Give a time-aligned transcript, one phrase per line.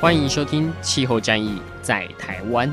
[0.00, 2.68] 欢迎收听《气候战役在台湾》。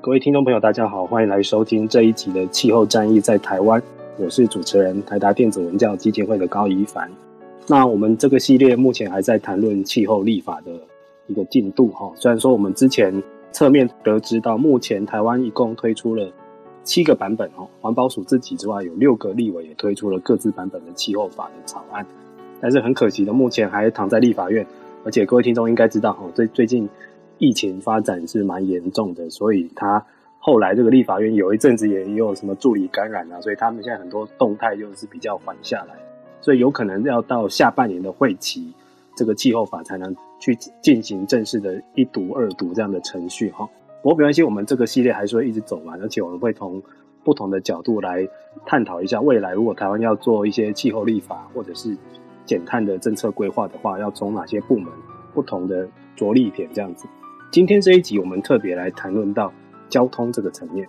[0.00, 3.80] 各位听众朋友，大家好，欢迎来收听这一集的《气候战役在台湾》，
[4.18, 7.08] 我是主持人台达电子文教基金会的高宜凡。
[7.68, 10.72] 那我们这个系列目前还在谈论气候立法的
[11.28, 12.12] 一个进度哈。
[12.16, 16.28] 虽然说我们之前侧面得知到，目前台湾一共推出了
[16.82, 22.04] 七个版本哦，环保署自己之外，有六个立委也推出了各自版本的气候法的草案。
[22.60, 24.66] 但是很可惜的，目前还躺在立法院。
[25.04, 26.88] 而且各位听众应该知道哈，最最近
[27.38, 30.04] 疫情发展是蛮严重的，所以他
[30.38, 35.94] 后来这个立法院有一阵子也有什么助理感染啊，所以他们现在很多动态就是比较缓下来。
[36.42, 38.74] 所以有可能要到下半年的会期，
[39.16, 43.66] 这个气候法才能去进行正式的一读、二读这样的程序哈。
[44.02, 46.82] 不过没关系，我们这个系列还是会一直走完，而且我们会从
[47.22, 48.28] 不同的角度来
[48.66, 51.96] 探讨一下未来，如果台湾要做一些气候立法或者是
[52.44, 54.92] 减碳的政策规划的话，要从哪些部门
[55.32, 57.06] 不同的着力点这样子。
[57.52, 59.52] 今天这一集我们特别来谈论到
[59.88, 60.88] 交通这个层面。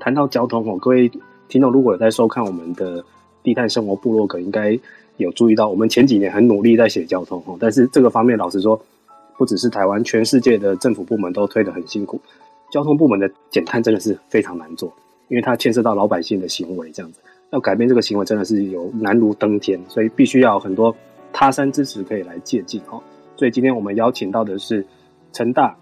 [0.00, 1.10] 谈到交通哦，各位
[1.48, 3.04] 听众如果有在收看我们的。
[3.46, 4.76] 低碳生活部落格应该
[5.18, 8.78] 有注意到，我们前几年很努力在写交通哦，但是这个方面老实说，
[9.38, 12.20] 不只是台湾，全世界的政府部门都推得很辛苦。
[12.72, 14.92] 交通部门的减碳真的是非常难做，
[15.28, 17.20] 因为它牵涉到老百姓的行为，这样子
[17.50, 20.92] 要改变这个行为真的是有难如登天，所以必须要很多
[21.32, 23.00] 他山之石可以来借鉴哦。
[23.36, 24.84] 所以今天我们邀请到的是
[25.32, 25.76] 成大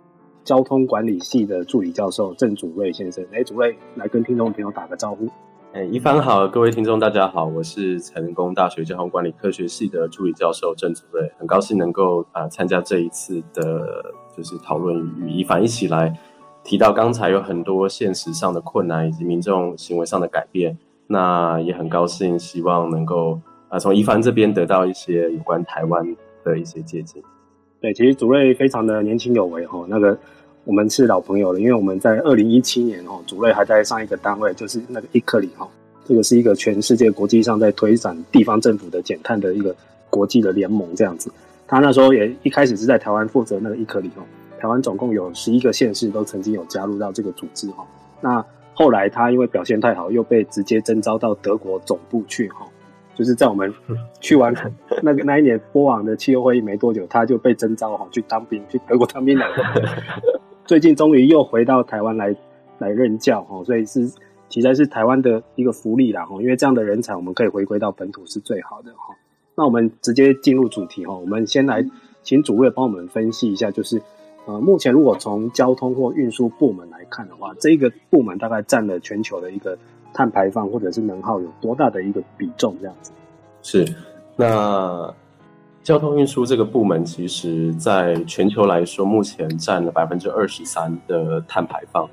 [0.44, 5.26] 交通管理系的助理教授郑祖瑞先生，哎，祖瑞来跟听众朋友打个招呼。
[5.74, 16.16] 哎，宜帆好，各位听众大家好，我是成功大学交通管理科学系的助理教授郑祖瑞，很高兴能够啊、参加这一次的，就是讨论与一帆一起来
[16.62, 26.06] 提到刚才有很多现实上的困难以及民众行为上的改变，那也很高兴，希望能够啊从一帆这边得到一些有关台湾
[26.44, 27.20] 的一些借鉴。
[27.80, 30.16] 对，其实祖瑞非常的年轻有为哈，那个。
[30.64, 35.69] 我们是老朋友了，因为我们在二零一七年哦，主瑞还在上一个单位，就是那个伊克里哈，
[36.06, 39.75] 这个是一个全世界国际上在推展地方政府的减碳的一个
[40.08, 41.30] 国际的联盟这样子。
[41.66, 44.25] 他那时候也一开始是在台湾负责那个 ICLEI 哈，
[44.58, 47.84] 台湾总共有十一个县市都曾经有加入到这个组织哈。
[48.20, 52.66] 那后来他因为表现太好，又被直接征召到德国总部去哈。
[53.14, 53.72] 就是在我们
[54.20, 54.52] 去完
[55.02, 59.88] 那个 那一年波网的气候会议没多久，他就被征召哈去当兵，去德国当兵来的。
[60.66, 62.34] 最近终于又回到台湾来
[62.78, 64.10] 来任教哈，所以是
[64.48, 69.14] 其实是台湾的一个福利啦哈，因为这样的人才我们可以回归到本土是最好的哈。
[69.54, 71.86] 那我们直接进入主题哈，我们先来
[72.22, 74.00] 请主位帮我们分析一下，就是
[74.47, 79.78] 呃目前如果从交通或运输部门来看的话，这个部门大概占了全球的一个。
[80.16, 82.76] 碳排放或者是能耗有多大的一个比重？
[82.81, 83.10] 这样子
[83.64, 83.84] 是。
[84.36, 85.12] 那
[85.84, 92.08] 交通运输这个部门，其实在全球来说，目前占了百分之二十三的碳排放。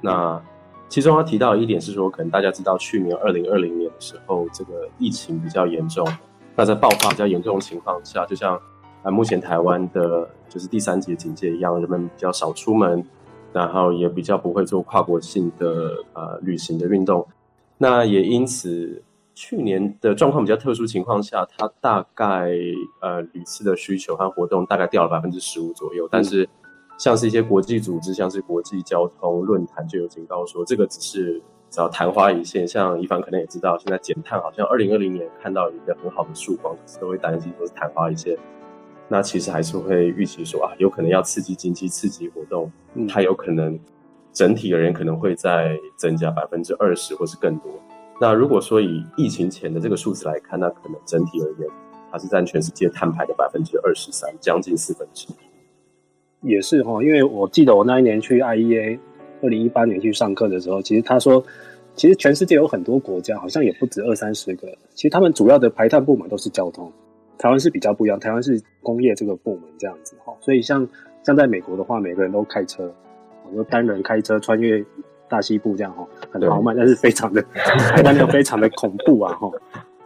[0.00, 0.40] 那
[0.88, 6.08] 其中要提到一点是说，可能大家知道，去年二零二零年的时候，这个疫情比较严重。
[6.56, 8.58] 那在爆发比较严重的情况下，就像
[9.02, 13.04] 啊，目前台湾的就是第三级警戒一样，人们比较少出门，
[13.52, 17.26] 然后也比较不会做跨国性的呃旅行的运动。
[17.76, 19.02] 那也因此，
[19.42, 22.50] 去年的状况比较特殊情况下，它大概
[23.00, 26.06] 呃屡次的需求和活动大概掉了百分之十五左右。
[26.12, 26.46] 但是，
[26.98, 32.68] 像是一些国际组织，像是国际交通论坛就有警告说，这个只是只要昙花一现。
[32.68, 38.36] 像一凡可能也知道，现在减碳好像二零二零年看到一个很好的曙光，都会担心说是昙花一现。
[39.08, 42.70] 那其实还是会预期说啊，有可能要刺激经济、刺激活动，
[43.08, 43.80] 它有可能。
[44.32, 47.72] 整体而言可能会再增加百分之二十或是更多。
[48.20, 51.66] 那如果说以疫情前的这个数字来看，那可能整体而言，
[52.12, 56.48] 它是占全世界碳排的百分之二十三，将近四分之一。
[56.48, 58.98] 也是哈，因为我记得我那一年去 IEA，
[59.42, 61.42] 二零一八年去上课的时候，其实他说，
[61.94, 66.92] 其实全世界有很多国家，好像也不止二三十个，其实他们主要的排碳部门都是交通，
[67.38, 70.86] 台湾是比较不一样，台湾是工业这个部门这样子哈，所以像
[71.22, 72.92] 像在美国的话，每个人都开车，
[73.54, 74.84] 就单人开车穿越
[75.30, 77.40] 大西部这样哈，很豪迈，但是非常的
[77.94, 79.50] 开单车非常的恐怖啊哈。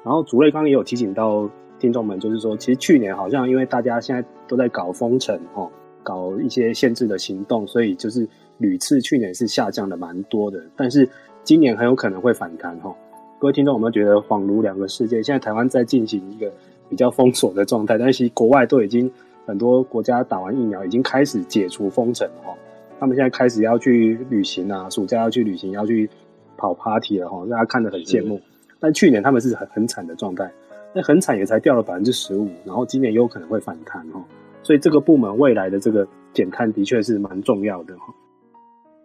[0.05, 1.49] 然后主任刚刚也有提醒到
[1.79, 5.67] 听众们，就是说，其实去年好像因为大家现在都在搞封城哈，
[6.03, 8.29] 搞一些限制的行动，所以就是
[8.59, 11.09] 屡次去年是下降的蛮多的，但是
[11.43, 12.95] 今年很有可能会反弹哈。
[13.39, 15.23] 各位听众有没有觉得恍如两个世界？
[15.23, 16.53] 现在台湾在进行一个
[16.89, 19.11] 比较封锁的状态，但是其实国外都已经
[19.47, 22.55] 很多国家打完疫苗，已经开始解除封城哈。
[22.99, 26.09] 他们现在开始要去旅行啊，暑假要去旅行，要去
[26.57, 28.41] 跑 party 了哈，大家看得很羡慕。
[28.81, 30.51] 但去年他们是很很惨的状态，
[30.95, 34.23] 那很惨也才掉了百分之十五，然后今年有可能会反弹哈，
[34.63, 38.15] 所以这个部门未来的这个减碳的确是蛮重要的哈。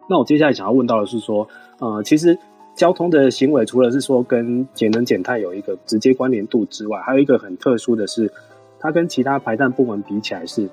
[0.08, 1.48] 那我接下来想要问到的是说，
[1.78, 2.36] 呃，其实
[2.74, 8.30] 交通的行为除了是说跟节能减碳有一个直接关联度之外，还有一个很特殊的是，
[8.78, 10.68] 它跟其他排碳部门比起来是，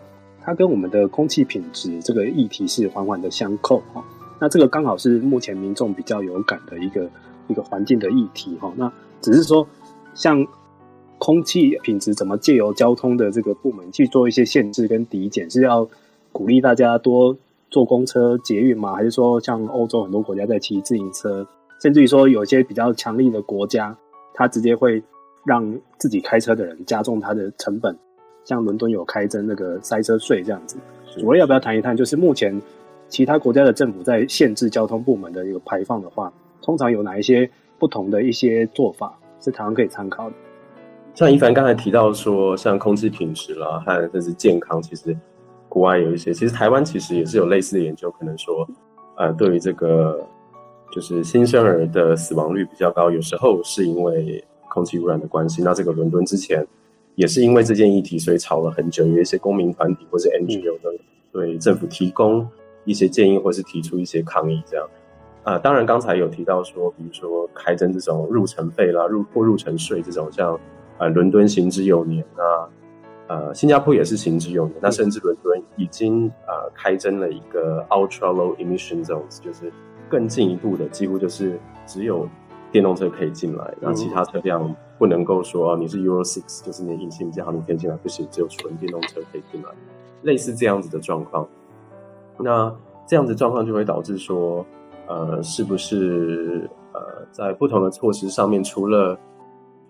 [0.48, 4.04] 它跟我们的空气品质这个议题是环环的相扣哈。
[4.40, 7.08] 那这个刚好是目前民众比较有感的一个。
[7.50, 8.92] 一个环境的议题哈，那
[9.22, 9.66] 只是说，
[10.14, 10.46] 像
[11.18, 15.88] 空气品质怎么借由交通的这个部门去做一些限制跟抵减，是要
[16.34, 17.38] 鼓励大家多
[17.72, 18.94] 坐公车、捷运吗？
[18.94, 21.48] 还是说像欧洲很多国家在骑自行车，
[21.82, 23.98] 甚至于说有些比较强力的国家，
[24.34, 25.02] 它直接会
[25.46, 27.98] 让自己开车的人加重它的成本，
[28.48, 30.78] 像伦敦有开征那个塞车税这样子。
[31.18, 31.98] 主要要不要谈一谈？
[31.98, 32.62] 就是目前
[33.10, 36.32] 其他国家的政府在限制交通部门的一个排放的话。
[36.62, 40.36] 通常有哪一些不同的一些做法是台湾可以参考的？
[41.14, 45.16] 像一凡刚才提到说，像空气品质啦，还有就是健康，其实
[45.68, 48.68] 国外有一些，其实台湾其实也是有类似的研究，可能说，
[49.18, 50.26] 呃，对于这个
[50.92, 55.62] 就是新生儿的死亡率比较高，有时候是因为空气污染的关系。
[55.64, 56.66] 那这个伦敦之前
[57.18, 60.92] 也是因为这件议题，所以吵了很久，有一些公民团体或是 NGO 的
[61.31, 62.48] 对政府提供
[62.86, 64.88] 一些建议，或是提出一些抗议，这样。
[65.42, 70.60] 啊、呃，当然，刚才有提到说，比如说开征这种入城费啦、入或入城税这种，像
[71.00, 72.69] 呃伦敦行之有年啊，
[73.28, 79.74] 呃新加坡也是行之有年，那甚至伦敦已经呃开征了一个 ultra low emission zones，就是
[80.08, 82.30] 更进一步的，几乎就是只有
[82.72, 89.70] 电动车可以进来，那其他车辆不能够说你是 Euro six，就是你引擎比较好，你可以进来，不行，只有纯电动车可以进来，
[90.24, 91.48] 类似这样子的状况。
[92.40, 92.74] 那
[93.06, 94.66] 这样子状况就会导致说。
[95.10, 99.18] 呃，是不是呃，在不同的措施上面，除了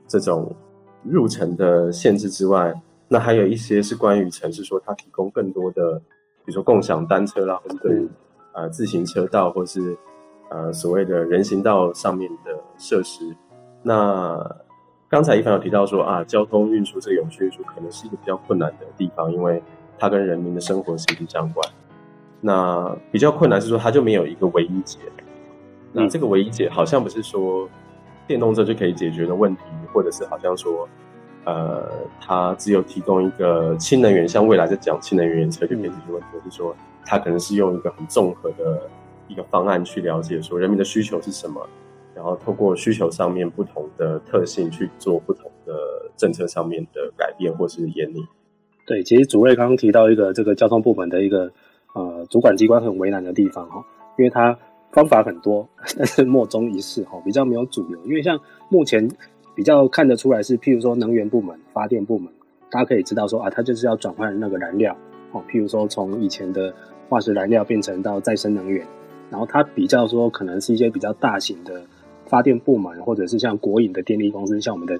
[0.08, 0.56] 这种
[1.02, 2.72] 入城的限制之外，
[3.08, 5.98] 那还有一些是关于城市说它提供更多的，
[6.46, 8.08] 比如说共享单车啦，或者对
[8.54, 9.98] 呃自行车道，或是
[10.52, 13.36] 呃所谓的人行道上面的设施。
[13.82, 14.38] 那
[15.10, 19.62] 刚才一凡有提到说啊，交通运输这个永续运输可能是一个比较困难的地方，因为
[19.98, 21.70] 它跟人民的生活息息相关。
[22.42, 25.00] 那比较困难是说，它就没有一个唯一解。
[25.94, 27.70] 那这个唯一解好像不是说
[28.28, 29.62] 电动车就可以解决的问题，
[29.94, 30.88] 或者是好像说，
[31.46, 31.90] 呃，
[32.20, 36.76] 它只有提供一个氢能源，像未来在讲氢能源车就可以解决问题，而是说
[37.06, 38.90] 它可能是用一个很综合的
[39.30, 41.66] 一个方案去了解说人民的需求是什么，
[42.18, 45.74] 然后透过需求上面不同的特性去做不同的
[46.18, 48.26] 政策上面的改变或是演拟。
[48.86, 51.52] 对，其实主瑞刚刚提到一个这个交通部门的一个。
[51.94, 53.84] 呃，主管机关很为难的地方哈，
[54.20, 54.56] 因为它
[54.92, 58.00] 方法很多， 但是莫衷一是哈，比较没有主流。
[58.06, 59.10] 因为像目前
[59.56, 62.32] 比较看得出来是，譬如说能源部门、发电部门，
[62.70, 64.96] 大家可以知道说啊，它就是要转换那个燃料
[65.32, 66.72] 哦，譬如说从以前的
[67.10, 68.86] 化石燃料变成到再生能源，
[69.32, 71.82] 然后它比较说可能是一些比较大型的
[72.28, 74.96] 发电部门，或者是像国营的电力公司，像我们的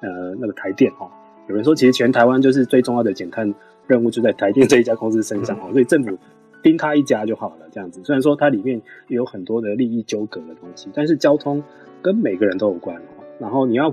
[0.00, 1.10] 呃那个台电哈，
[1.48, 3.54] 有人说其实全台湾就是最重要的减碳
[3.86, 6.18] 任务就在台电这一家公司身上哦，所以政府。
[6.62, 8.00] 盯他一家就好了，这样子。
[8.04, 11.60] 虽然说它里面也有很多的利益纠葛的东西，但是交通
[12.00, 12.96] 跟每个人都有关。
[13.40, 13.92] 然后你要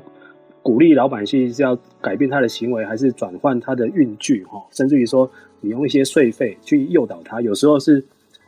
[0.61, 4.43] 鼓励老百姓是要改变他的行为，还是转换他的运具？
[4.43, 5.27] 哈，甚至于说
[5.61, 7.97] 你用一些税费去诱导他，有时候是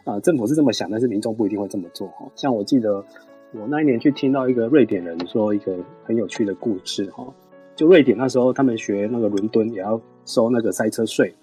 [0.03, 2.07] 啊、呃，政府是这么想，但是民众不一定会这么做。
[2.09, 3.03] 哈，像我记得
[3.53, 7.05] 我那一年去听到一个瑞典人说一个很有趣的故事。
[7.11, 7.25] 哈，
[7.75, 11.33] 就瑞典那时候他们学那个伦敦也要收那个塞车税。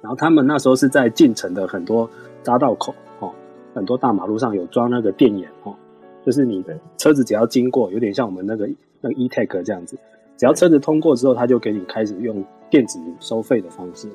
[0.00, 2.10] 然后他们那时候是在进城的很多
[2.42, 3.32] 匝道口，哦，
[3.72, 5.72] 很多大马路上有装那个电眼，哦，
[6.26, 8.68] 就是你的车子只要经过，有点像我们那个
[9.00, 9.96] 那个 e-tag 这样子，
[10.36, 14.08] 只要车子通过之后，他就给你开始用电子收费的方式，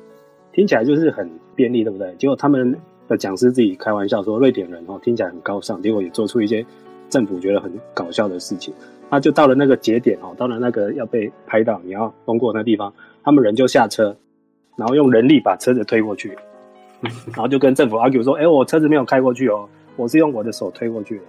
[0.52, 2.14] 听起来就是很便利，对不对？
[2.16, 6.62] 结果他们的讲师自己开玩笑说，瑞典人哦听起来很高尚，结果也做出一些
[7.08, 8.72] 政府觉得很搞笑的事情。
[9.10, 14.14] 他就到了那个节点哦，到了那个要被拍到，你要通过那地方，他们人就下车，
[14.76, 16.36] 然后用人力把车子推过去，
[17.00, 21.24] 然后就跟政府 argue 说：“哎、欸，我车子没有开过去哦，我是用我的手推过去的。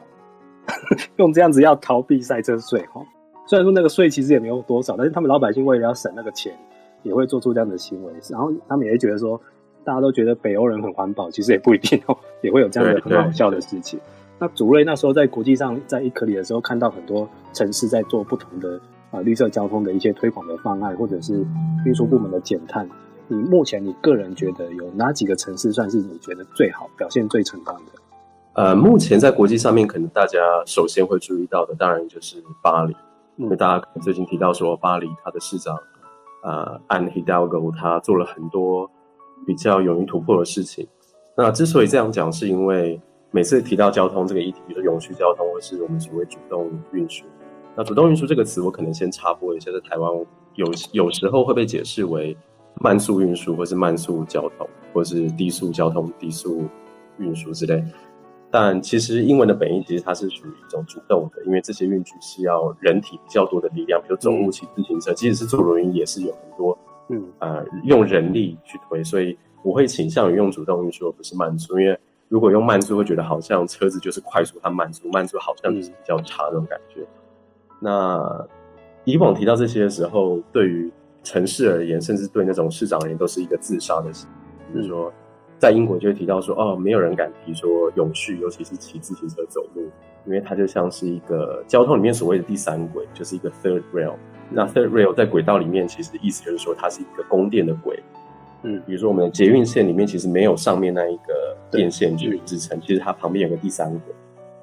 [1.16, 3.06] ”用这样子要逃避赛车税哦。
[3.48, 6.54] 虽然说那个税其实也没有多少，但是他们老百姓为了要省那个钱，
[7.04, 8.12] 也会做出这样的行为。
[8.30, 9.40] 然后他们也会觉得说，
[9.86, 13.98] 大家都觉得北欧人很环保，其实也不一定哦，也会有这样的很好笑的事情。
[14.40, 18.78] 那主瑞那时候在国际上，在伊克里的时候，看到很多城市在做不同的
[19.12, 21.46] 啊、呃、绿色交通的一些推广的方案，或者是
[21.86, 22.90] 运输部门的减碳。
[23.28, 27.92] 你目前你个人觉得有哪几个城市算是你觉得最好表现最成功的？
[28.54, 32.94] 呃，目前在国际上面，可能大家首先会注意到的，当然就是巴黎，
[33.38, 35.78] 嗯、因为大家最近提到说巴黎它的市长
[36.44, 38.90] 呃 Anne Hidalgo 他做了很多
[39.46, 40.88] 比较勇于突破的事情。
[41.38, 43.00] 那之所以这样讲，是因为
[43.32, 47.26] 每次提到交通这个议题，比如说永续交通，或是我们所谓主动运输。
[47.76, 50.12] 那主动运输这个词，我可能先插播一下，在台湾
[50.56, 52.36] 有有时候会被解释为
[52.82, 56.64] 慢速运输，或是慢速交通，或是低速交通、低速
[57.20, 57.84] 运输之类。
[58.50, 66.76] 但其实英文的本意其实它是属于一种主动的，因为这些运具是要人体比较多的力量，比如走路、骑自行车，即使是坐轮椅也是有很多
[67.10, 72.00] 嗯呃用人力去推，所以我会倾向于用主动运输，而不是慢速，因为。
[72.30, 77.02] 如果用慢速，会觉得好像车子就是快速，它慢速，慢速好像就是比较差那种感觉。
[77.02, 77.08] 嗯、
[77.80, 78.48] 那
[79.04, 80.92] 以往提到这些的时候，对于
[81.24, 84.74] 城市而言，甚至对那种市长而言，都是一个自杀的行为。
[84.74, 85.12] 比如说，
[85.58, 89.90] 在英国就会提到说，哦，没有人敢提说永续，尤其是骑自行车走路，
[90.26, 94.14] 因为它就像是一个交通里面所谓的第三轨，就是一个 third rail。
[94.52, 98.02] 那 third rail 在轨道里面，其实意思就是说，它是一个供电的轨。
[98.64, 104.14] 嗯，比如说我们的捷运线里面其实没有上面那一个电线去支撑，其实它旁边有个第三轨，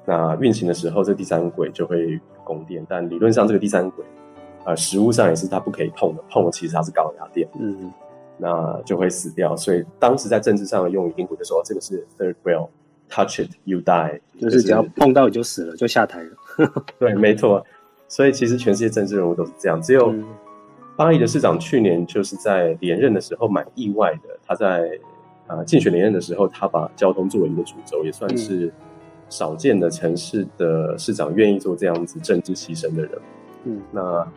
[0.05, 4.05] 那运行的时候这第三轨就会供电，但理论上这个第三轨，
[4.65, 7.91] 呃，实物上也是它不可以碰的，碰了其实它是高压电，嗯，
[8.37, 9.55] 那就会死掉。
[9.57, 16.29] 所以当时在政治上的用语，英国就说这个是 third rail，touch it you die，就是只要碰到你就死了，就下台了。
[16.99, 17.65] 对，没错。
[18.07, 20.13] 所以其实全世界政治人物都是这样，只有。
[20.97, 24.89] 巴黎的市长去年就是在连任的时候蛮意外的，他在
[25.45, 28.73] 啊竞选连任的时候，他把交通作为一个主轴，也算是
[29.29, 33.11] 少见的城市的市长愿意做这样子政治牺牲的人。
[33.65, 34.27] 嗯，那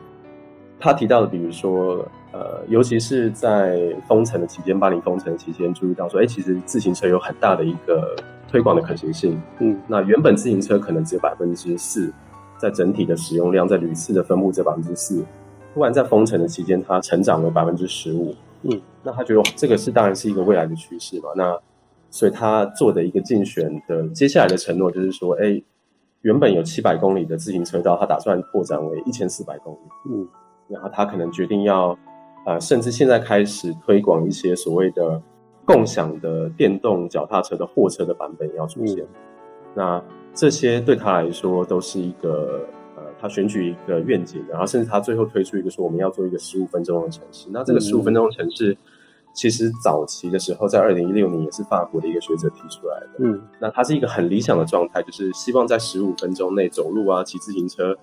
[0.79, 8.15] 他提到的，比如说呃，尤其是在封城的期间，巴黎封城期间，注意到说，哎、欸，其实自行车有很大的一个
[8.47, 9.41] 推广的可行性。
[9.61, 12.13] 嗯，那原本自行车可能只有百分之四，
[12.59, 15.25] 在整体的使用量，在屡次的分布只有百分之四。
[15.73, 18.35] 突然在封城的期间，它成长了百分之十五。
[18.63, 21.31] 嗯，那他觉得这个是当然是一个未来的趋势嘛。
[21.35, 21.59] 那
[22.11, 25.63] 所以他做的一个竞选的接下来的承诺就是说，哎，
[26.23, 29.79] 原本有七百公里的自行车道，他打算扩展为一千四百公里。
[30.11, 30.29] 嗯，
[30.69, 31.97] 然后他可能决定要，
[32.45, 35.23] 呃，甚至现在开始推广一些所谓的
[35.65, 38.99] 共享的电动脚踏车的货车的版本要出现。
[38.99, 39.09] 嗯，
[39.75, 42.61] 那这些对他来说都是一个。
[43.21, 47.49] 他选举一个愿景，然后甚至他最后推出一个说，我们要做一个十五分钟的城市。
[47.53, 48.77] 那这个十五分钟的城市，
[49.35, 53.09] 其实早期的时候，在二零一六年也是法国的一个学者提出来的。
[53.19, 57.97] 嗯，那它是一个很理想的状态，就是希望在十五分钟内走路啊、骑自行车，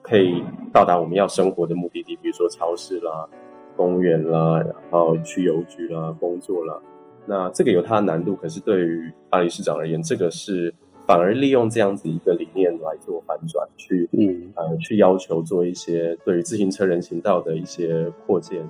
[0.00, 3.28] 可以到达我们要生活的目的地，比如说超市啦、
[3.76, 6.80] 公园啦，然后去邮局啦、工作啦。
[7.26, 10.74] 那这个有它的难度，可是对于巴黎市长而言，这个是。
[11.06, 14.52] 反而利用这样子一个理念来做反转，去嗯。
[14.54, 18.68] 呃去要求做一些对于自行车人行道的一些扩建，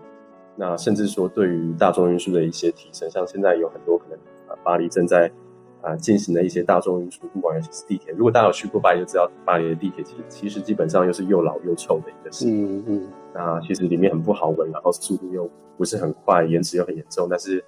[0.56, 5.30] 那甚至说对于大众运输的一些提升，像现在有很多可能啊巴黎正在
[5.80, 17.62] 啊进行的一些大众运输，不管是地铁，如果大家有去过巴黎就知道，巴黎的地铁其实其实基本上又是又老又臭的一个嗯嗯，那其实里面很不好闻，然后速度又不是很快，延迟又很严重，但是。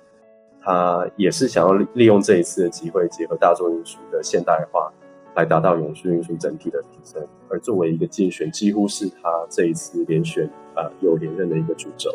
[0.65, 4.91] 他也是想要利用这一次的机会，结合大众运输的现代化，
[5.37, 7.23] 来达到永续运输整体的提升。
[7.51, 12.11] 而作为一个竞选，几乎是他这一次连选呃有连任的一个主轴。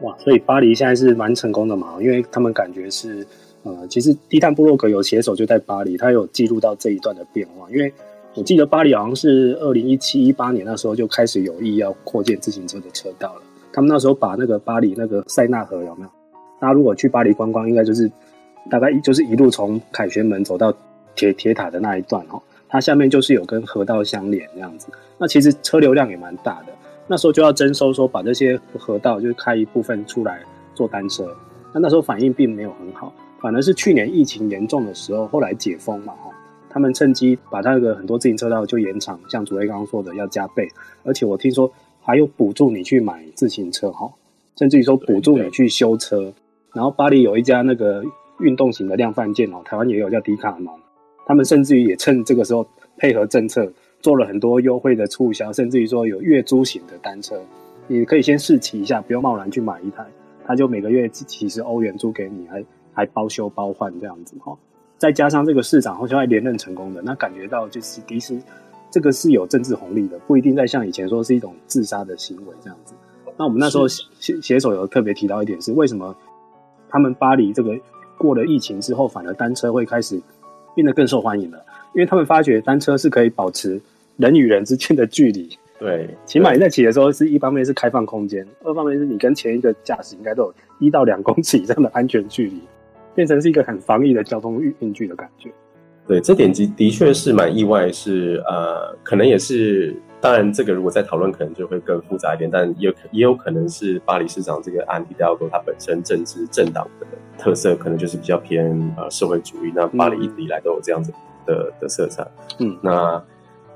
[0.00, 3.24] 哇，所以巴黎现在是蛮成功的嘛，因为他们感觉是
[3.62, 7.70] 呃，其实低碳部落格有写手就在巴黎，他有记录到这一段的变化。
[7.70, 7.90] 因为
[8.34, 13.42] 我记得巴黎好像是二零一七一八年那时候就开始有意要扩建自行车的车道了。
[13.72, 16.08] 他们那时候把那个巴黎那个塞纳河有没有？
[16.64, 18.10] 大家如果去巴黎观光，应该就是
[18.70, 20.72] 大概就是一路从凯旋门走到
[21.14, 22.40] 铁铁塔的那一段哦，
[22.70, 24.88] 它下面就是有跟河道相连这样子。
[25.18, 26.72] 那其实车流量也蛮大的，
[27.06, 30.40] 那时候就要征收说把这些河道就是开一部分出来
[30.74, 31.36] 做单车。
[31.74, 36.30] 那那时候反应并没有很好，反而是去年疫情严重的时候，后来解封嘛哈，
[36.70, 40.66] 他们趁机把那个很多自行车道就延长，像主委刚刚说的要加倍，
[41.02, 44.10] 而且我听说还有补助你去买自行车哈，
[44.56, 46.32] 甚至于说补助你去修车。
[46.74, 48.04] 然后巴黎有一家那个
[48.40, 50.74] 运动型的量贩店哦，台湾也有叫迪卡侬，
[51.24, 52.66] 他们甚至于也趁这个时候
[52.98, 57.40] 配合政策做了很多优惠的促销，甚至于说有月租型的单车，
[57.86, 60.04] 你可以先试骑一下，不用贸然去买一台，
[60.44, 64.56] 他就每个月几十欧元租给你，还还包修包换这样子哈。
[64.98, 68.36] 再加上这个市长好像还连任成功的，那感觉到就是迪斯
[68.90, 72.94] 这个是有政治红利的，不一定再像以前说是一种自杀的行为这样子。
[73.36, 74.02] 那我们那时候携
[74.42, 76.16] 携手有特别提到一点是为什么？
[76.94, 77.76] 他们巴黎这个
[78.16, 80.16] 过了疫情之后，反而单车会开始
[80.76, 81.58] 变得更受欢迎了，
[81.92, 83.80] 因为他们发觉单车是可以保持
[84.16, 85.48] 人与人之间的距离。
[85.76, 92.60] 对，起码你在骑的时候，是一方面是开放空间，二方面是你跟前一个驾驶应该都有一到两公尺以上的安全距离，
[93.12, 95.50] 变成是一个很防疫的交通运具的感觉。
[96.06, 99.92] 对，这点的的确是蛮意外，是呃，可能也是。
[100.24, 102.50] 当然，这个如果再讨论，可能就会更复杂一点。
[102.50, 109.72] 但也有也有可能是巴黎市长这个安迪戴奥多他本身政治政党的特色，可能就是比较偏呃社会主义。
[109.76, 111.12] 那巴黎一直以来都有这样子
[111.44, 112.26] 的的色彩。
[112.58, 113.22] 嗯，那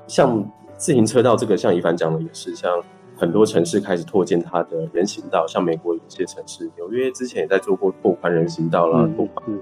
[0.07, 0.43] 像
[0.75, 2.81] 自行车道这个，像一凡讲的也是，像
[3.15, 9.55] 很多城市开始拓建它的人行道，像美国有些城市，纽约之前也在做过拓宽人行道啦，拓宽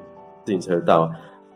[0.46, 1.12] 自行车道。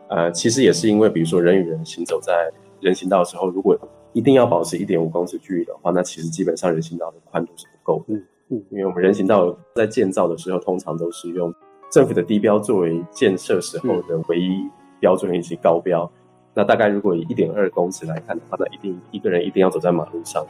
[0.08, 3.74] 呃，其实也是因为，比如说人与人行走在人行道的时候，如果
[4.12, 8.14] 一定要保持一点五公尺距离的话，那其实基本上人行道的宽度是不够的。
[8.14, 11.54] 嗯嗯，因为我们人行道在建造的时候，通常都是用
[11.90, 14.68] 政府的地标作为建设时候的唯一
[15.00, 16.10] 标准以及高标。
[16.52, 20.44] 那大概如果以一点二公尺来看的话，那一定一个人一定要走在马路上，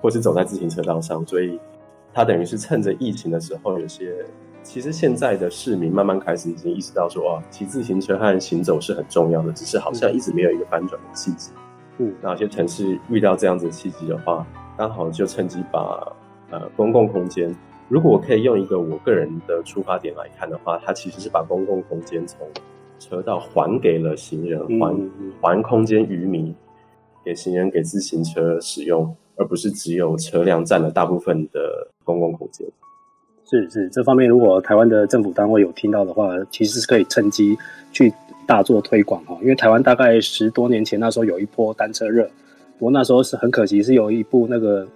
[0.00, 1.26] 或是走在自行车道上。
[1.26, 1.58] 所以，
[2.14, 4.24] 他等于是趁着疫情的时候，有些
[4.62, 11.50] 其实现在的市民慢慢开始已经意识到说，啊，骑自行车和行走是很重要的，只是好像一直没有一个翻转的契机。
[11.56, 11.61] 嗯，
[12.20, 14.46] 哪些城市遇到这样子的契机的话，
[14.76, 16.12] 刚好就趁机把
[16.50, 17.54] 呃公共空间，
[17.88, 22.46] 如果我可以用一个我个人的出发点来看的话，它其实是把公共空间从
[22.98, 26.54] 车道还给了行人，还还空间于民，
[27.24, 32.66] 给行人给自行车使用，而不是只有车辆占了大部分的公共空间。
[33.44, 37.56] 是是，这方面如果台湾的政府单位有听到的话，其实是可以趁机
[37.92, 38.12] 去。
[38.46, 42.24] 大做推广哈，因为台湾大概十多年前那时候有一波单车热，
[42.78, 44.86] 不过那时候是很可惜，是有一部那个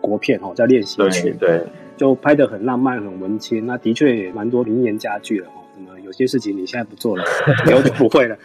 [0.00, 1.60] 国片哈叫《练习曲》，对，
[1.96, 5.62] 就拍的很浪漫、很文青，那的确也蛮多名言佳句了哈。
[5.74, 7.24] 什么有些事情你现在不做了，
[7.68, 8.36] 以后就不会了。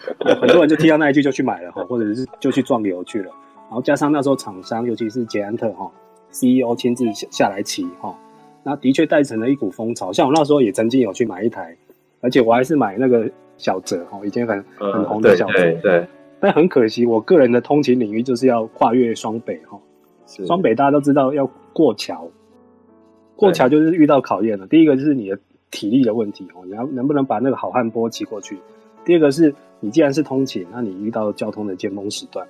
[0.42, 3.32] 很多人就听到那一句就去买了哈，或者是就去壮游去了。
[3.70, 5.92] 然后加上那时候厂商，尤其是捷安特哈
[6.32, 8.18] CEO 亲自下下来骑哈，
[8.64, 10.12] 那的确带成了一股风潮。
[10.12, 11.78] 像我那时候也曾经有去买一台，
[12.22, 13.30] 而且我还是买那个。
[13.60, 16.08] 小泽哈，已经很很红的小折，对，对，对，
[16.40, 19.80] 但很可惜，我个人的通勤领域就是要跨越双北哈。
[20.48, 22.28] 双北大家都知道要过桥，
[23.36, 24.66] 过桥就是遇到考验了。
[24.66, 25.38] 第一个就是你的
[25.72, 28.58] 体力的问题哦，你要能不能把那个好汉坡骑过去？
[29.04, 32.48] 第二个是你既然是通勤，那你遇到交通的尖峰时段，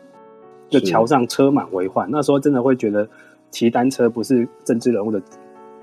[0.70, 3.08] 就桥上车满为患，那时候真的会觉得
[3.50, 5.22] 骑单车不是政治人物的。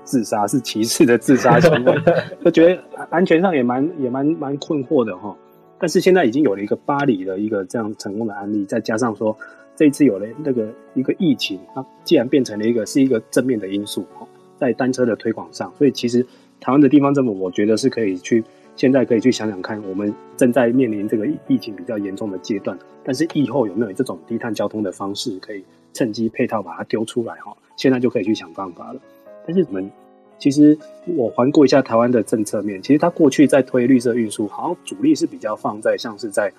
[0.07, 1.93] 自杀是歧视的自杀行为，
[2.45, 5.35] 就觉得安全上也蛮也蛮蛮困惑的哈。
[5.77, 9.37] 但是现在已经有了一个巴黎的一个这样成功的案例，再加上说
[9.75, 14.25] 这一次有了那个一个疫情，它既然变成了一个是一个正面的因素哈，
[14.57, 16.25] 在单车的推广上，所以其实
[16.61, 18.41] 台湾的地方政府，我觉得是可以去
[18.75, 27.55] 现在可以去想想看，我们正在面临这个疫情比较严重的阶段，但是疫后有没有这种低碳交通的方式，可以趁机配套把它丢出来哈？
[27.75, 28.99] 现在就可以去想办法了。
[29.47, 29.89] 但是我们
[30.37, 30.77] 其实
[31.15, 36.51] 我环顾一下台湾的政策面，其实它过去在推绿色运输，好像主力是比较放在像是在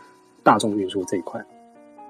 [0.43, 1.45] 大众运输这一块。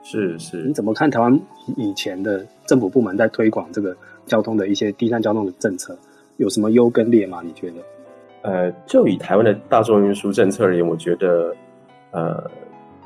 [0.05, 1.39] 是是，你怎么看台湾
[1.77, 5.99] 以前的政府部门在推广这个交通的一些低碳交通的政策，
[6.37, 7.43] 有什么优跟劣吗？
[7.45, 7.75] 你觉得？
[8.43, 11.55] 呃，就以台湾的大众运输政策而言，我觉得
[12.13, 12.51] 呃，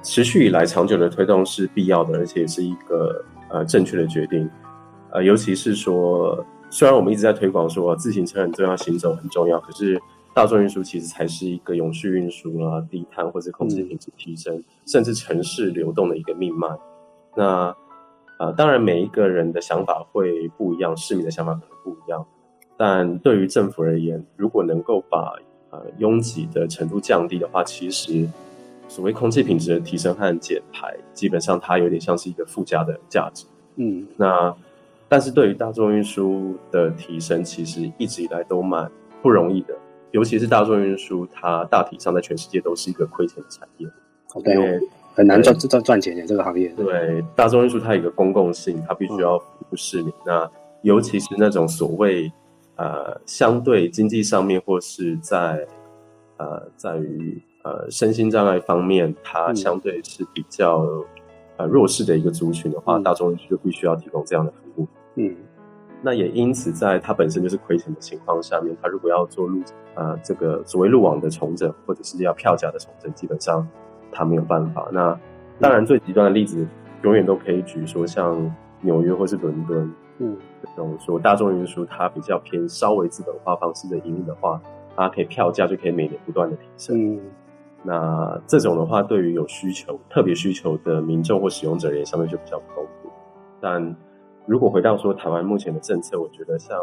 [0.02, 4.48] 持续以来长久的推动是必要的，而且也是一个呃正确的决定。
[5.10, 6.44] 呃，尤其是说。
[6.72, 10.00] 虽然我们一直在推广说自行车很重要，行走很重要，可是
[10.32, 16.66] 大众运输其实才是一个永续运输啊、低碳或者空气品质提升，嗯、甚至城市流动的一个命脉。
[17.36, 17.76] 那
[18.38, 22.24] 呃，当然每一个人的想法会不一样，市民的想法可能不一样，
[22.78, 25.34] 但对于政府而言，如果能够把
[25.68, 28.26] 呃拥挤的程度降低的话，其实
[28.88, 33.44] 所谓空气品质的提升和减排，基本上它有点像是一个附加的价值。
[33.76, 34.56] 嗯，那。
[35.12, 39.74] 但是对于大众运输的提升，其实一直以来都蛮不容易的，
[40.12, 43.86] 尤其是大众运输，它大体上在全世界都是一个亏钱的产业，
[45.14, 46.68] 很难赚赚赚钱的这个行业。
[46.70, 50.08] 对，大众运输它有一个公共性，它必须要服务市民。
[50.08, 52.32] 嗯、那尤其是那种所谓
[52.76, 55.68] 呃相对经济上面或是在
[56.38, 61.04] 呃在于呃身心障碍方面，它相对是比较、嗯、
[61.58, 64.50] 呃弱势的一个族群的话，嗯、大众运输就必须要提供这样的。
[65.16, 65.36] 嗯。
[66.04, 69.62] 那也因此，在它本身就是亏损的情况下面，它如果要做路
[69.94, 73.64] 呃这个所谓路网的重整，或者是要票价的重整，基本上
[74.10, 74.88] 它没有办法。
[74.90, 75.16] 那
[75.60, 76.66] 当然最极端的例子，
[77.02, 84.60] 永远都可以举说像纽约或是伦敦，嗯，这种说大众运输它比较偏稍微资本化方式的营运的话，
[84.96, 87.14] 它可以票价就可以每年不断的提升。
[87.14, 87.20] 嗯，
[87.84, 93.10] 那这种的话，对于有需求、特别需求的民众或使用者而言，相对就比较不公平。
[93.60, 93.96] 但
[94.46, 96.78] 如果回到说台湾目前的政策，我觉得像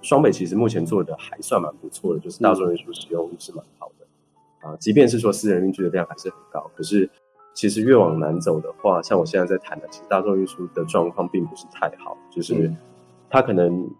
[0.00, 4.76] 双北其实目前做的还算蛮不错的，就是大众运输使用率是蛮好的啊。
[4.78, 7.10] 即便是说私人运输的量还是很高，可是
[7.52, 12.72] 其实越往南走的话，像我现在在谈的，其实大众运输的状况并不是太好，就是
[13.28, 13.90] 它可能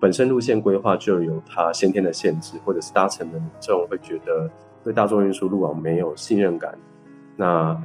[0.00, 4.50] 本身路线规划就有它先天的限制，或者是搭乘的民众会觉得
[4.82, 6.78] 对大众运输路网没有信任感，
[7.36, 7.80] 那。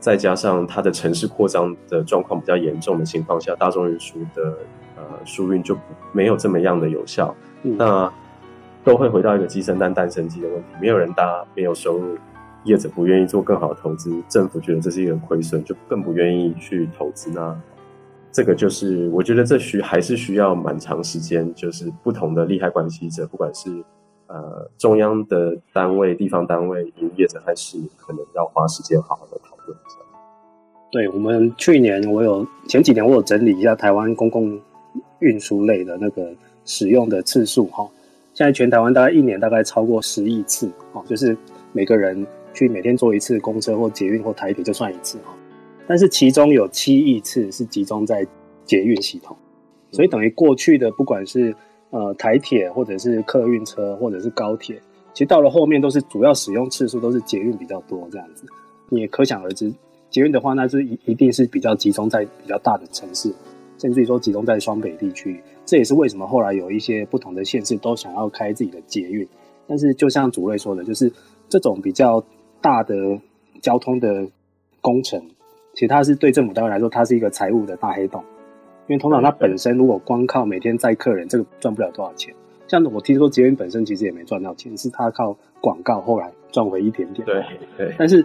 [0.00, 4.56] 再加上它的城市扩张的状况比较严重的情况下，大众运输的
[4.96, 5.76] 呃输运就
[6.12, 8.12] 没有这么样的有效，嗯、那
[8.84, 12.16] 都会回到一个鸡生蛋蛋生鸡的问题，没有人搭，没有收入，
[12.64, 17.30] 业者不愿意做更好的投资，政府觉得这是一个亏损，就更不愿意去投资。
[17.30, 17.54] 那
[18.30, 23.82] 这个就是我觉得这需还是需要蛮长时间，就是不同的利害关系者，不管是
[24.28, 29.57] 呃中央的单位、地方单位、营业者，还是可能要花时间好好的讨论。
[30.90, 34.58] 对，我们去年，我有前几年我有整理一下台湾公共
[35.18, 36.32] 运输类的那个
[36.64, 37.86] 使用的次数哈，
[38.32, 41.36] 现在全台湾大概一年大概超过十亿次哦，就是
[41.72, 45.34] 每个人去每天坐一次公车或捷运或台铁就算一次哈，
[45.86, 48.26] 但是其中有七亿次是集中在
[48.64, 49.36] 捷运系统，
[49.92, 51.54] 所以等于过去的不管是
[51.90, 54.80] 呃台铁或者是客运车或者是高铁，
[55.12, 58.46] 其实到了后面都是主要使用次数都是捷运比较多这样子，
[58.88, 59.70] 你也可想而知。
[60.10, 63.30] 捷运的话，那是一一定是比较集中在比较大的城市，
[63.78, 65.40] 甚至于说集中在双北地区。
[65.66, 69.28] 这也是为什么后来有一些不同的县市都想要开自己的捷运。
[69.66, 71.12] 但是就像主任说的，就是
[71.46, 72.24] 这种比较
[72.62, 72.94] 大的
[73.60, 74.26] 交通的
[74.80, 75.22] 工程，
[75.74, 78.24] 其实它是对政府单位来说，它是一个财务的大黑洞。
[78.86, 82.34] 因为通常它本身如果光靠每天载客人，这个赚不了多少钱。
[82.66, 87.26] 像我听说捷运本身其实也没赚到钱，是它靠广告后来赚回一点点。
[87.26, 87.44] 对
[87.76, 88.24] 对，但是。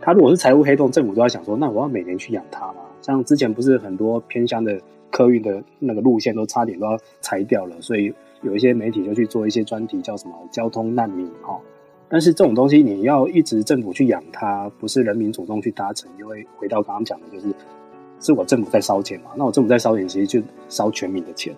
[0.00, 2.82] 他如果是财务黑洞，政府都要想说，那我要每年去养它嘛？
[3.02, 11.58] 像之前不是很多偏乡的客运的那个路线都差点都要裁掉了，所以有一些媒体就去做一些专题，叫什么“交通难民”哈。
[12.08, 17.54] 但是这种东西你要一直政府去养它，不是人民主动去搭乘，就会回到刚刚讲的，就是
[18.20, 19.30] 是我政府在烧钱嘛？
[19.36, 21.54] 那我政府在烧钱，其实就烧全民的钱。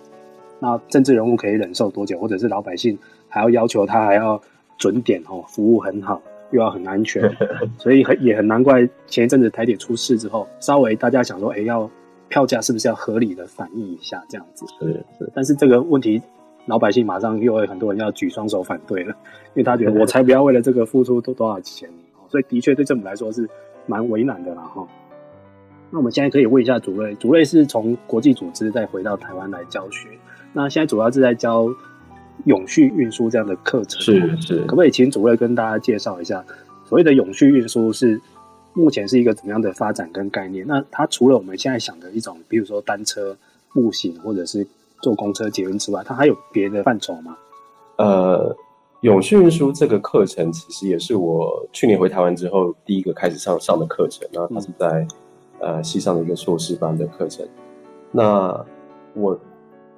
[0.58, 2.18] 那政治人物可以忍受多久？
[2.18, 4.40] 或者是老百姓还要要求他还要
[4.78, 6.20] 准点哦，服务很好。
[6.52, 7.28] 又要很安全，
[7.78, 11.90] 所以很也很难怪前一阵子台铁出事之后，稍微大家想说，哎、欸，要
[12.28, 14.64] 票价是不是要合理的反映一下这样子？
[14.78, 15.30] 是是。
[15.34, 16.22] 但是这个问题，
[16.66, 19.14] 老百姓马上又会很多人要举双手反对了，
[19.54, 21.88] 因为他觉得我才不要为了这个付出多多少钱，
[22.28, 23.48] 所以的确对政府来说是
[23.86, 24.86] 蛮为难的啦哈。
[25.90, 30.08] 那我们现在可以问一下主任，主任是从国际组织再回到台湾来教学，
[30.52, 31.68] 那现在主要是在教。
[32.44, 36.44] 永续运输这样的课程是是，可不可以请主任跟大家介绍一下，
[36.84, 38.20] 所谓的永续运输是
[38.72, 40.66] 目前是一个怎么样的发展跟概念？
[40.66, 43.36] 那它除了我们现在想的一种，比如说单车、
[43.72, 44.66] 步行或者是
[45.00, 47.36] 坐公车、捷运之外，它还有别的范畴吗？
[47.98, 48.56] 呃，
[49.02, 55.06] 永续运输这个课程其实也是我去年回台湾之后第一个开始上上的课程，然后它是在、
[55.60, 57.46] 嗯、呃系上的一个硕士班的课程。
[58.10, 58.66] 那
[59.14, 59.38] 我。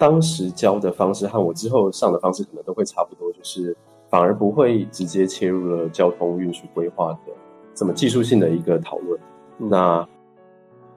[0.04, 3.74] 当时教的方式和我之后上的方式可能都会差不多，就是
[4.10, 7.32] 反而不会直接切入了交通运输规划的
[7.74, 9.18] 这么技术性的一个讨论。
[9.56, 10.06] 那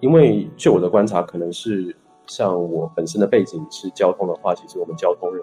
[0.02, 5.41] 因为据我的观察，可能是像我本身的背景是交通的话，其实我们交通人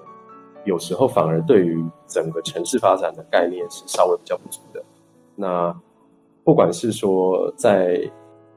[0.67, 4.85] 有时候反而对于整个城市发展的概念是稍微比较不足的。
[5.35, 5.75] 那
[6.45, 7.99] 不管是说在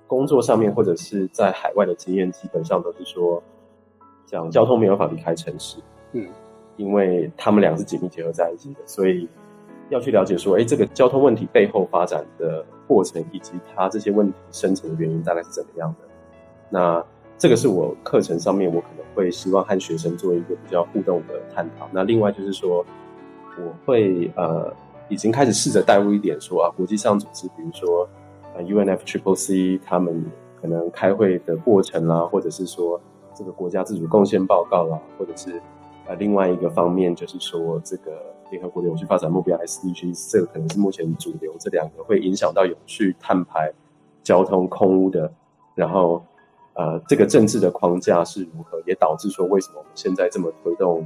[0.05, 3.41] 工作上面，或者是在海外的经验，基本上都是说。
[4.27, 5.77] 讲交通没有办法离开城市，
[6.11, 6.27] 嗯，
[6.75, 9.27] 因为他们俩是紧密结合在一起的，所以
[9.89, 16.07] 要去了解说，哎，这个交通问题背后发展的过程，以及它这些问题生成的原因大概是怎么样的。
[16.69, 17.03] 那
[17.37, 21.87] 这个是我课程上面我可能会希望和学生做一个比较互动的探讨。
[21.93, 22.85] 那另外就是说，
[23.57, 24.73] 我会呃
[25.07, 28.09] 已经开始试着带入一点说啊，国际上组织，比如说
[28.55, 30.25] 呃 UNFCCC 他们
[30.61, 32.99] 可能开会的过程啦，或者是说
[33.37, 35.61] 这个国家自主贡献报告啦，或者是
[36.07, 38.11] 呃另外一个方面就是说这个
[38.49, 43.71] 联合国的永续发展目标 S D G，这个可能是目前主流这两个会影响到永续碳排、
[44.23, 45.31] 交通、空污的，
[45.75, 46.23] 然后
[46.73, 51.05] 呃这个政治的框架是如何，也导致说为什么我们现在这么推动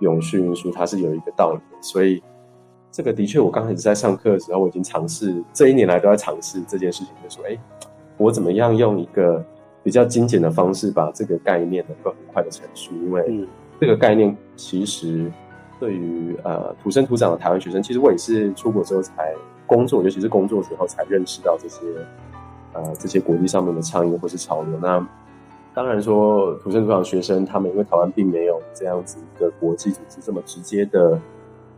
[0.00, 2.22] 永续运输，它是有一个道理的，所以。
[2.94, 7.58] 这个的确，我刚开始在上课的时候，我已经尝试这一年来都在尝试这件事情，就说，哎，
[8.18, 9.42] 我怎么样用一个
[9.82, 12.92] 比较精简的方式，把这个概念能够很快的陈述？
[12.94, 13.46] 因为
[13.80, 15.30] 这个概念其实
[15.80, 19.34] 对于呃土生土长的台湾学生，其实我也是出国之后才
[19.66, 21.80] 工作，尤其是工作之后才认识到这些
[22.72, 24.78] 呃这些国际上面的倡议或是潮流。
[24.80, 25.06] 那
[25.74, 31.20] 当然说土生土长的学生，他们因为台湾并没有这样子一个国际组织这么直接的。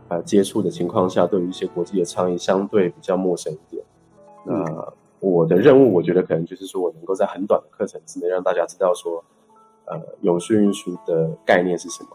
[0.07, 3.83] 呃，接触的情况下，对于一些国际的倡议相对比较陌生一点。
[4.43, 4.93] 那、呃、
[5.31, 9.23] 我的任务，我觉得可能就是说我能够在很短的课程之内让大家知道说，
[9.85, 12.09] 呃，永续运输的概念是什么。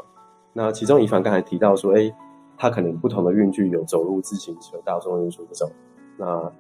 [0.53, 2.13] 那其中，宜凡刚才提到说，哎，
[2.57, 5.71] 他可能不同的运具有走路、自行车、大众运输这种。
[6.17, 6.53] 那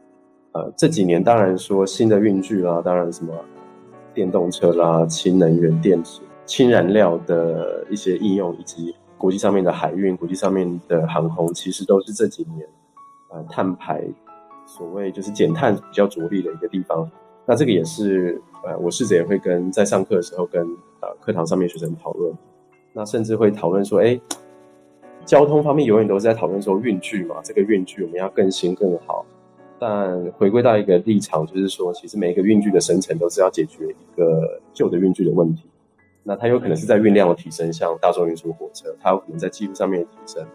[0.52, 3.32] 呃，这几年当然说新的运具啦，当然什么
[4.12, 8.94] 电动车啦、氢能源电池、氢燃料的一些应用以及。
[9.20, 12.66] 国际上面的海运，国际上面的航空，其实都是这几年，
[13.28, 14.02] 呃，碳排
[14.76, 17.10] 所谓就是减碳比较着力的一个地方。
[17.44, 20.62] 那这个也是，呃，我试着也会跟在上课的时候跟
[21.00, 22.32] 呃课堂上面学生讨论，
[22.92, 24.20] 那甚至会讨论说，哎，
[25.24, 29.26] 交通方面永远都是在讨论说运距嘛，这个运距我们要更新更好。
[29.80, 35.64] 但回归到一个立场，就是说，其实每一个运距的生成都是要解决一个旧的运距的问题。
[36.22, 40.46] 那它有可能是在运量的提升，像大众运输火车，它有可能在技术上面的提升。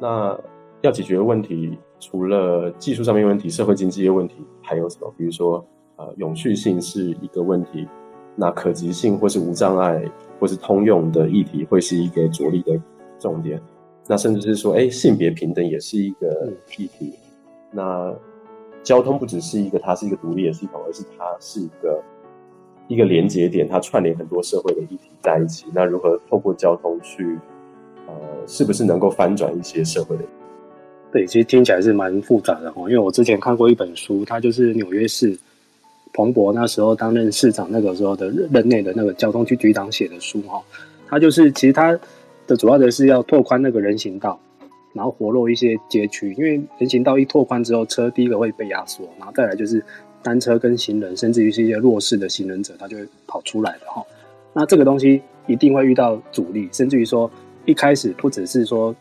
[0.00, 0.36] 那
[0.80, 5.14] 要解决的问题，除了技术上面问题，社会经济的问题，还有什么？
[5.16, 7.86] 比如说，呃，永续性是一个问题，
[8.34, 10.02] 那可及性或是无障碍
[10.40, 12.76] 或是通用的议题，会是一个着力的
[13.20, 13.62] 重点。
[14.08, 17.12] 那甚至是说，哎，性别平等也是一个议题。
[17.70, 18.12] 那
[18.82, 22.02] 交通不只是一个，它是一个独立的系统，而是它是一个。
[22.88, 25.66] 一个连接点，它串联很多社会的议题在一起。
[25.72, 27.38] 那如何透过交通去，
[28.08, 28.12] 呃，
[28.44, 30.24] 是不是能够翻转一些社会的？
[31.12, 32.88] 对，其实听起来是蛮复杂的哦。
[32.88, 35.38] 因为我之前看过一本书，它就是纽约市
[36.12, 40.60] 彭博那时候担任市长那个时候的任内的那个交通局局长写的书哈。
[41.06, 41.96] 它就是其实它
[42.46, 44.40] 的主要的是要拓宽那个人行道，
[44.92, 46.34] 然后活络一些街区。
[46.38, 49.84] 因为人行道一拓宽之后，车第一个会被压缩，然后再来就是。
[50.24, 54.00] 单车跟行人，甚至于是一些弱势的行人者，他就会跑出来的哈。
[54.52, 57.28] 那这个东西一定会遇到阻力，甚至于说
[57.64, 58.94] 一开始不只是说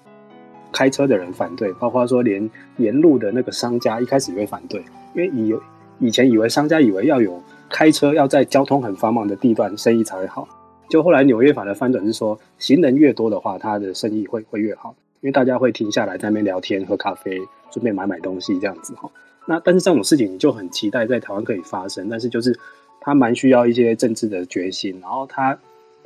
[0.71, 4.81] 开车的人反对，包括说连沿路的那个商家一开始也会反对，
[5.13, 5.53] 因为以
[5.99, 10.47] 以前以为商家以为要有开车要在交通很繁忙的地段生意才会好，
[10.89, 17.39] 就后来纽约法的翻转是说行人越多的话，他的生意会会越好，因为大家会停下来在那边聊天、喝咖啡，
[17.71, 19.10] 顺便买买东西这样子哈。
[19.45, 22.57] 那但是这种事情你就很期待在台湾可以发生，但是就是
[22.99, 25.57] 他蛮需要一些政治的决心，然后他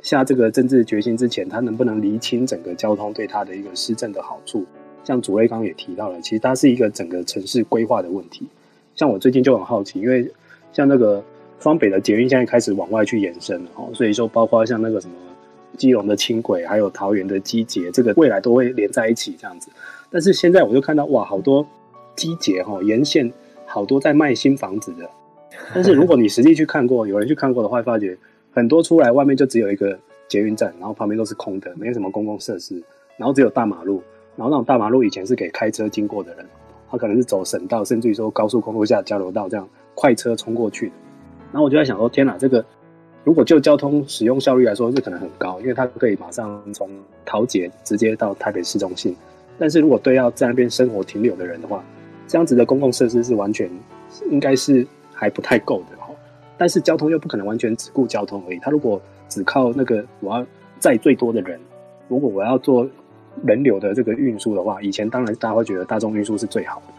[0.08, 4.64] 下这个政治决心之前，他能不能厘清整个交通对他的一个施政的好处？
[5.02, 8.46] 像主任刚也提到了，其实它是一个整个城市规划的问题。
[8.94, 10.30] 像我最近就很好奇，因为
[10.72, 11.22] 像那个
[11.60, 15.14] 双北的捷运现在开始往外去延伸了，所以说包括像那个什么
[15.76, 19.68] 基隆的轻轨，还有桃园的机捷，这个未来都会连在一起这样子。
[20.10, 21.66] 但是现在我就看到哇，好多。
[22.16, 23.30] 机捷哈沿线
[23.66, 25.06] 好多在卖新房子的，
[25.74, 28.16] 但是如果你实际去看过，有人去看过的话，会发觉
[28.56, 29.96] 很多出来外面就只有一个
[30.28, 32.82] 捷运站，然后旁边都是空的，没有什么公共设施，
[33.18, 34.02] 然后只有大马路，
[34.34, 36.46] 然后那种大马路以前是给开车经过的人，
[36.90, 40.92] 他可能是走省道，甚至于说高速公路下交流道这样快车冲过去的。
[41.52, 42.64] 然后我就在想说，天哪，这个
[43.24, 46.88] 如果就交通使用效率来说，是可能很高，因为它可以马上从
[47.26, 49.14] 桃捷直接到台北市中心。
[49.58, 51.84] 但是如果对要在那边生活停留的人的话，
[52.26, 53.70] 这样子的公共设施是完全
[54.30, 55.96] 应该是还不太够的，
[56.56, 58.58] 但是交通又不可能完全只顾交通而已。
[58.58, 60.46] 他如果只靠那个我要
[60.78, 61.60] 载最多的人，
[62.08, 62.88] 如果我要做
[63.44, 66.94] 人流的这个运输的话，以前当然大家会觉得大众运输是最好的，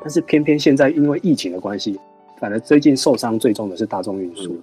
[0.00, 1.98] 但是偏偏现在因为疫情的关系，
[2.38, 4.58] 反而最近受伤最重的是大众运输。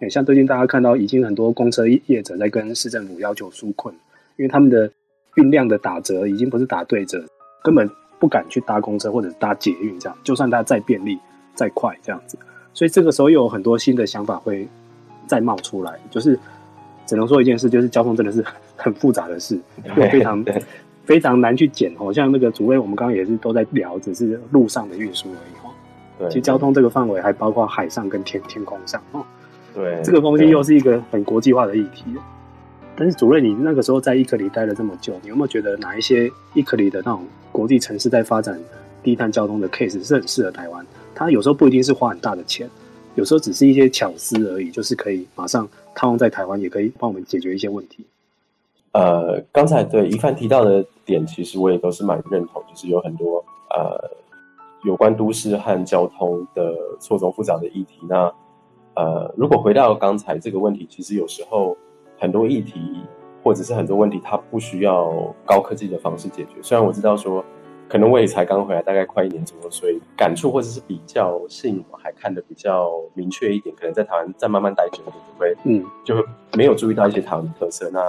[0.00, 3.94] 哎，像最近大家看到已经很多公车业者在跟市政府要求纾困，
[4.36, 4.90] 因为他们的
[5.36, 7.24] 运量的打折已经不是打对折，
[7.62, 7.88] 根本。
[8.20, 11.18] 不敢去搭公车或者搭捷运，这样就算它再便利
[11.54, 12.36] 再快这样子，
[12.72, 14.66] 所以这个时候又有很多新的想法会
[15.26, 16.38] 再冒出来，就是
[17.06, 18.44] 只能说一件事，就是交通真的是
[18.76, 19.58] 很复杂的事，
[19.96, 20.44] 又非常
[21.04, 22.12] 非常难去减哦。
[22.12, 26.28] 像那个主位，我们刚刚也是都在聊，只是路上的运输而已对。
[26.28, 29.24] 其实交通这个范围还包括海上跟天天空上哦。
[29.74, 32.04] 对，这个东西又是一个很国际化的议题。
[32.96, 38.60] 但是主任，你那个时候在 ICLEI 待了这么久，你有没有觉得哪一些 ICLEI 的那种国际城市在发展
[39.02, 40.84] 低碳交通的 case 是很适合台湾？
[41.14, 42.68] 它有时候不一定是花很大的钱，
[43.14, 48.04] 有时候只是一些巧思而已，就是可以马上套用在台湾，也可以帮我们解决一些问题。
[48.92, 54.10] 呃，刚才对一帆提到的点，其实我也都是蛮认同，就是有很多呃
[54.84, 58.00] 有关都市和交通的错综复杂的议题。
[58.08, 58.32] 那
[58.94, 61.76] 呃，如果回到刚才这个问题，其实有时候
[62.18, 62.80] 很多议题
[63.44, 65.12] 或者是很多问题，它不需要
[65.46, 66.54] 高科技的方式解决。
[66.60, 67.44] 虽然我知道说，
[67.90, 73.74] 可能我也才刚回来，大概快一年左右，所以感触或者是比较性，我还看得比较明确一点。
[73.74, 76.24] 可能在台湾再慢慢待久一点，就会嗯，就会
[76.56, 77.90] 没有注意到一些台湾的特色。
[77.92, 78.00] 那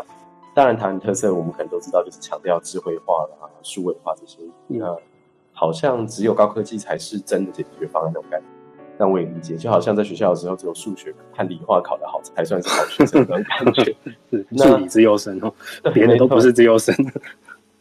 [0.54, 4.38] 当然，台湾特色我们可能都知道，就是强调智慧化啦、数位化这些。
[4.68, 4.96] 那
[5.52, 8.46] 好像只有高科技才是真的解决方案那种感觉。
[9.00, 13.96] 但我也理解，就好像在学校的时候，只有数学和理化考得好才算是好学生那种感觉。
[14.30, 15.52] 是数理资优生哦，
[15.92, 16.94] 别人都不是资优生。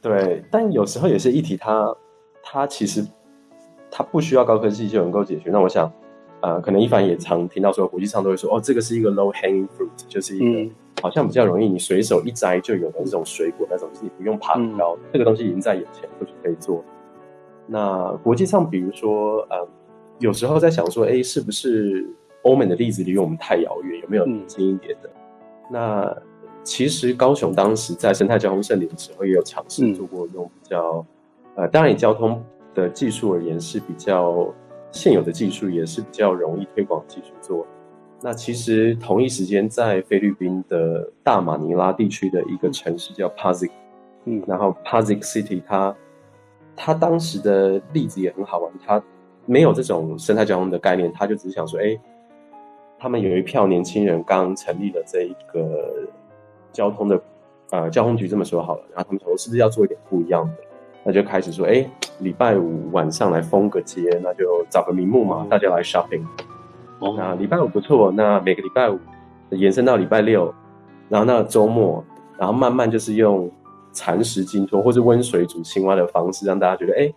[0.03, 1.95] 对，但有时候有些议题它，
[2.43, 3.05] 它它其实
[3.91, 5.51] 它不需要高科技就能够解决。
[5.51, 5.91] 那我想，
[6.41, 10.61] 呃，可能一凡也常听到说，国际上都会说，哦，这个是一个 low hanging fruit，就是一个。
[10.63, 10.71] 嗯
[11.03, 16.85] 好像比较容易，你随手一摘就有的这种水果，那种就是你不用爬很高，嗯、这个东西已经在眼前，或许可以做。
[17.67, 19.67] 那国际上，比如说，呃，
[20.19, 22.07] 有时候在想说，哎，是不是
[22.43, 23.99] 欧美的例子离我们太遥远？
[24.03, 25.09] 有没有近一点的？
[25.09, 26.17] 嗯、那
[26.71, 31.05] 其实高雄当时在生态交通盛典的时候，也有尝试做过用比较，
[31.57, 32.41] 嗯、呃，当然以交通
[32.77, 34.47] 的技术而言是比较
[34.93, 37.67] 现有的技术，也是比较容易推广技术做。
[38.21, 43.73] 那其实同一时间，在菲律宾的大马尼拉地区的一个城市叫 Pasig，
[44.27, 45.97] 嗯，然后 Pasig City，它
[46.77, 49.03] 它当时的例子也很好玩，它
[49.45, 51.99] 没有这种生态交通的概念，他就只是想说，哎，
[52.97, 56.07] 他们有一票年轻人刚成立了这一个
[56.73, 57.21] 交通的
[57.71, 60.53] 呃交通局，这么说好了，然后他们说是不是要做一点不一样的？
[61.03, 66.23] 那就开始说，哎，礼拜五晚上来封个街，那就找个名目嘛，大家来 shopping。
[67.17, 68.99] 那礼拜五不错，那每个礼拜五
[69.49, 70.55] 延伸到礼拜六，
[71.09, 72.05] 然后那周末，
[72.37, 73.51] 然后慢慢就是用
[73.93, 77.11] 蚕食鲸吞或是温水煮青蛙的方式，让大家觉得，哎，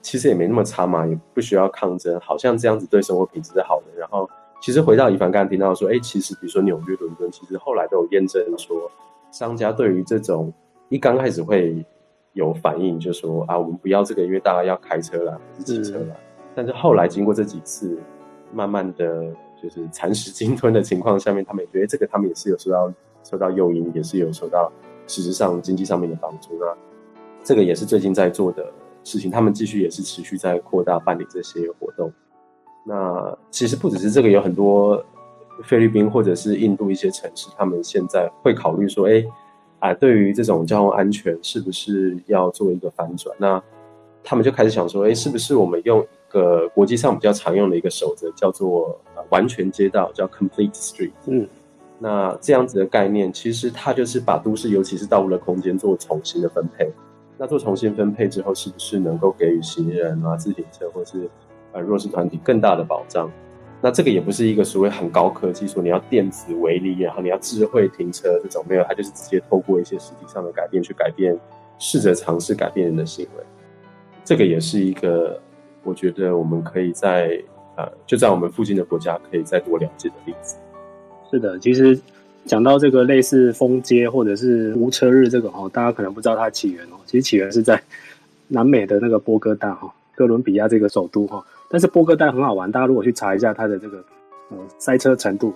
[0.00, 3.98] 其实也没那么差嘛，也不需要抗争，好像这样子对生活品质是好的。
[3.98, 4.30] 然后，
[4.64, 8.90] 其实回到以凡刚才听到说，哎，其实比如说纽约、伦敦，其实后来都有验证说，
[9.30, 10.50] 商家对于这种
[10.88, 11.84] 一刚开始会
[12.32, 16.06] 有反应，就说啊，我们不要这个，因为大家要开车啦，不是骑车啦。
[16.08, 16.16] 嗯、
[16.54, 17.98] 但是后来经过这几次。
[18.52, 22.92] 慢慢的就是蚕食鲸吞的情况下面，他们也觉得这个他们也是有受到
[23.24, 24.70] 受到诱因，也是有受到
[25.08, 26.56] 实质上经济上面的帮助。
[26.60, 26.72] 那
[27.42, 28.64] 这个也是最近在做的
[29.02, 32.12] 事情，他们继续也是持续在扩大办理这些活动。
[32.84, 35.02] 那其实不只是这个，有很多
[35.62, 39.24] 菲律宾或者是印度一些城市，他们现在会考虑说，哎，
[39.78, 43.34] 啊，对于这种交通安全，是不是要做一个反转？
[43.38, 43.62] 那
[44.22, 51.12] 他们就开始想说，哎，是不是我们用一个国际上比较常用的一个守则叫做完全街道，叫 Complete Street。
[51.26, 51.46] 嗯，
[51.98, 56.90] 那这样子的概念，其实它就是把都市，尤其是道路的空间做重新的分配。
[57.36, 61.28] 那做重新分配之后，是不是能够给予行人啊、自行车或是
[61.74, 63.30] 呃弱势团体更大的保障？
[63.82, 71.38] 那这个也不是一个所谓很高科技，说你要电子围篱，然后你要智慧停车这种没有，它就是直接透过一些实体上的改变去改变，
[71.78, 73.44] 试着尝试改变人的行为。
[74.24, 75.38] 这个也是一个。
[75.86, 77.38] 我觉得我们可以在
[77.76, 80.56] 呃，就在我们附近的国家可以再多了解的例子。
[81.30, 82.00] 是的，其实
[82.46, 86.96] 讲到这个类似封街或者是无车日这个哈，大家可能不知道它的起源哦。
[87.04, 87.78] 其实起源是在
[88.48, 91.44] 南美的那个波哥大哈，哥伦比亚这个首都哈。
[91.68, 94.04] 但是波哥大很好玩，大家如果去查一下它的这个
[94.50, 95.52] 呃塞车程度，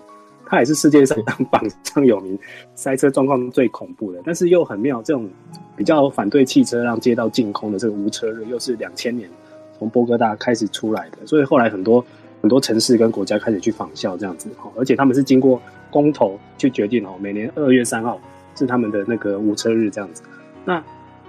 [0.47, 1.17] 它也是世界上
[1.51, 2.39] 榜上有名
[2.75, 4.21] 塞车状况最恐怖的。
[4.25, 5.29] 但是又很妙，这种
[5.77, 9.29] 比较反对汽车让街道净空的这个无车日，又是两千年。
[9.79, 12.05] 从波哥大开始出来的，所以后来很多
[12.43, 18.21] 很多城市跟国家开始去仿效这样子，而且他们是经过公投去决定哦，每年二月三号
[18.57, 20.25] 是他们的那个无车日这样子。
[20.65, 20.83] 那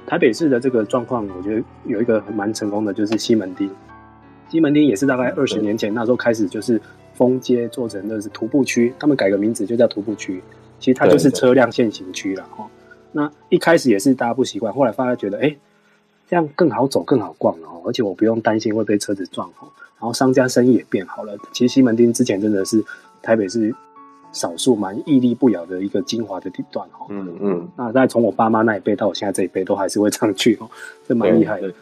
[0.07, 3.69] 台北市的这个状况，我觉得有一个蛮成功的，就是西门町。
[4.49, 6.81] 西门町也是大概二十年前那时候开始就是
[7.13, 10.41] 封街做成的是徒步区，他们改个名字就叫徒步区，
[10.79, 12.67] 其实它就是车辆限行区了哈。
[13.11, 15.41] 那一开始也是大家不习惯，后来发现觉得哎。
[15.43, 15.57] 诶
[16.29, 19.65] 这样更好走，更好逛了哦，而且我不用担心会被车子撞哦。
[19.99, 21.35] 然后商家生意也变好了。
[21.51, 22.85] 其实西门町之前真的是
[23.23, 23.73] 台北是
[24.31, 27.07] 少数蛮屹立不摇的一个精华的地段哦。
[27.09, 27.67] 嗯嗯。
[27.75, 30.69] 那再从我爸妈那一辈到我现在这一辈，都还是会常去哦，
[31.07, 31.73] 这蛮厉害的。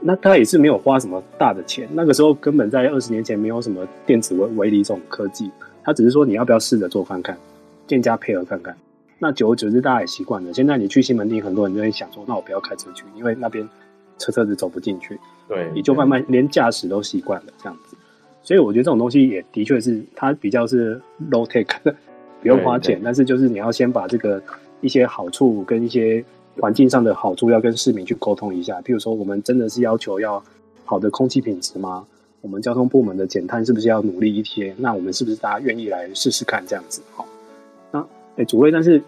[0.00, 5.50] 那他也是没有花什么大的钱，那个时候根本在二十年前没有什么电子围围篱这种科技，
[5.82, 7.36] 他只是说你要不要试着做看看，
[7.86, 8.76] 店家配合看看。
[9.18, 10.52] 那久而久之，大家也习惯了。
[10.52, 13.66] 现在你去西门町，很多人就会想说，那我不要开车去，因为那边
[14.18, 15.18] 车车子走不进去。
[15.48, 17.96] 对，你就慢慢连驾驶都习惯了这样子。
[18.42, 21.94] 所以我觉得这种东西也的确是它比较是 low take，
[22.42, 24.40] 不用花钱，但是就是你要先把这个
[24.82, 26.22] 一些好处跟一些
[26.60, 28.80] 环境上的好处要跟市民去沟通一下。
[28.82, 30.42] 譬如说，我们真的是要求要
[30.84, 32.04] 好的空气品质吗？
[32.40, 34.74] 我们交通部门的减碳是不是要努力一些？
[34.78, 37.02] 那我们是不是大家愿意来试试看这样子？
[37.14, 37.26] 好。
[38.38, 39.02] 哎，主位，但是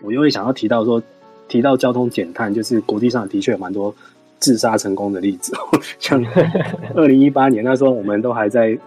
[0.00, 1.02] 我又会想要提到说，
[1.48, 3.92] 提到交通减碳，就是国际上的确有蛮多
[4.38, 5.52] 自杀成功的例子。
[5.98, 6.24] 像
[6.94, 8.78] 二零一八年那时候，我们都还在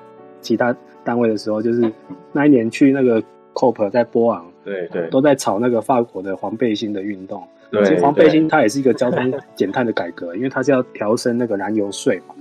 [0.41, 0.73] 其他
[1.03, 1.91] 单位的时候，就是
[2.31, 3.21] 那一年去那个
[3.53, 7.43] COP 在波昂，对对，都在炒那个法国的黄背心的运动。
[7.73, 12.35] 对，其实黄背心它也是一个交通 减碳的改革，因为它是要调升那个燃油税嘛，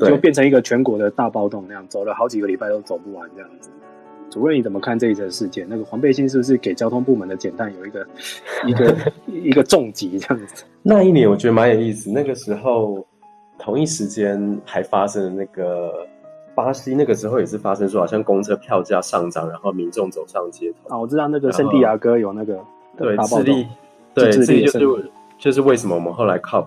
[0.00, 3.70] 就变成一个全国的大暴动那样，走了好几个礼拜都走不完这样子。
[4.28, 5.64] 主任，你怎么看这一则事件？
[5.70, 8.06] 那个黄背心是不是给交通部门的减碳有一个
[8.66, 8.96] 一个
[9.26, 10.64] 一个重击这样子？
[10.82, 12.10] 那一年我觉得蛮有意思。
[12.10, 13.06] 那个时候
[13.58, 16.06] 同一时间还发生了那个
[16.56, 20.98] 巴西，那个时候也是发生说好像公车票价上涨，然后民众走上街头啊。
[20.98, 22.58] 我知道那个圣地亚哥有那个
[22.98, 23.66] 对智利，
[24.16, 26.66] 对智利就是就是为什么我们后来 COP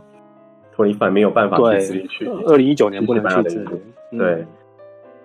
[0.78, 2.26] 25没有办法去智利去？
[2.45, 4.34] 二零一九年不能去智利，对。
[4.36, 4.47] 嗯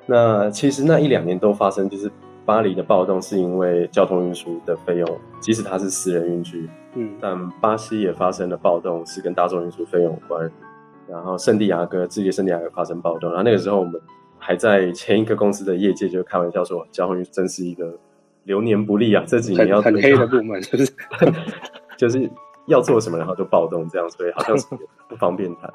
[0.07, 2.11] 那其实那一两年都发生，就是
[2.45, 10.51] 巴黎的暴动是因为交通运输的费用，即使它是私人运具，嗯，但巴西也发生了暴动，是跟大众运输费用有关。
[11.09, 13.99] 然后圣地亚哥，智利圣地亚哥发生暴动，然后那个时候我们
[14.39, 17.99] 还在前一个公司的业界就开玩笑说，交通运输真是一个
[18.43, 20.93] 流年不利啊，这几年要很，很黑的部门，就 是
[21.97, 22.30] 就是
[22.66, 24.66] 要做什么，然后就暴动这样，所以好像是
[25.09, 25.72] 不方便谈。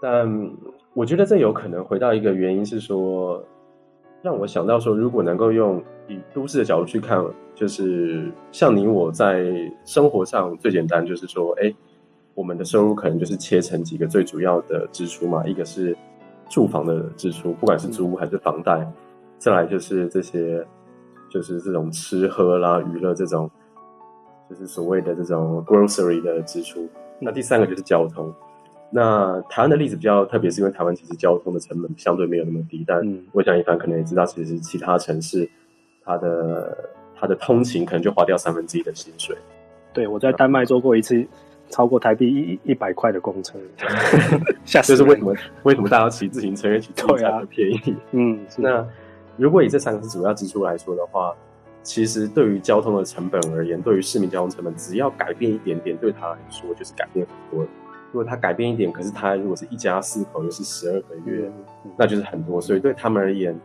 [0.00, 0.50] 但
[0.94, 3.42] 我觉得这有可能回到一个原因是说，
[4.22, 7.24] 让我想到说，如果能够用以都市的角度去看，
[7.54, 9.46] 就是像你我在
[9.84, 11.74] 生活上最简单，就是说，哎，
[12.34, 15.96] 我们的收入可能就是切成几个最主要的支出嘛，一个是
[16.48, 18.86] 住房的支出，不管是租屋还是房贷，
[19.38, 20.64] 再来就是这些，
[21.30, 23.50] 就是这种吃喝啦、娱乐这种，
[24.48, 26.88] 就是所谓的这种 grocery 的支出，
[27.18, 28.32] 那第三个就是交通。
[28.88, 32.84] 那台湾的例子比较特别，是因为台湾其实交通的成本相对没有那么低。
[32.86, 35.48] 但我想一凡可能也知道，其实其他城市，
[36.04, 39.36] 它的它的通勤可能就花掉三分之一的薪水。
[39.92, 41.26] 对，我在丹麦做过一次
[41.68, 43.58] 超过台币一一百块的公车，
[44.64, 44.96] 吓死！
[44.96, 45.34] 就是为什么
[45.64, 46.68] 为什么大家骑自行车？
[46.68, 47.96] 因为骑自行车才便宜。
[48.12, 48.86] 嗯，那
[49.36, 51.34] 如果以这三个主要支出来说的话，
[51.86, 57.64] 其实对于交通的成本而言，对于市民交通成本，只要改变一点点，对他来说就是改变很多。
[58.10, 61.48] 如果他改变一点，可是他如果是一家四口又是十二个月，
[61.96, 62.60] 那就是很多。
[62.60, 63.56] 所以对他们而言，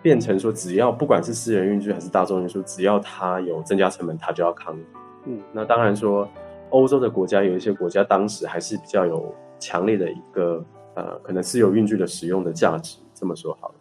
[0.00, 4.78] 变成说只要不管是私人运输还是大众运输，只要他有增加成本，他就要扛。
[5.24, 6.28] 嗯，那当然说，
[6.70, 10.64] 欧洲的国家有一些国家当时还是比较有强烈的一个
[10.94, 12.98] 呃，可能私有运具的使用的价值。
[13.14, 13.74] 这么说好了，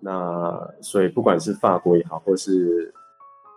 [0.00, 2.92] 那所以不管是法国也好，或是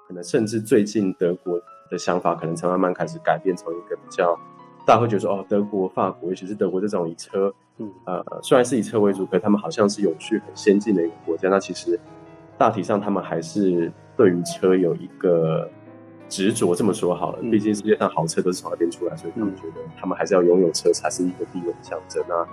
[0.08, 4.40] 可能甚至最近德国的想法，可能才慢慢开始改变，从一个比较。
[4.86, 11.50] 大家会觉得说，哦，德国、法国，尤其是德国这种以车，嗯，呃，虽然是以车为主，可他们好像是永续很先进的一个国家。
[11.50, 12.00] 那其实
[12.58, 15.70] 大体上，他们还是对于车有一个
[16.30, 16.74] 执着。
[16.74, 22.48] 这么说好了，毕竟世界上豪车都是从那边出来，所以他们觉得他们还是要拥有车才是一个地位的象征啊。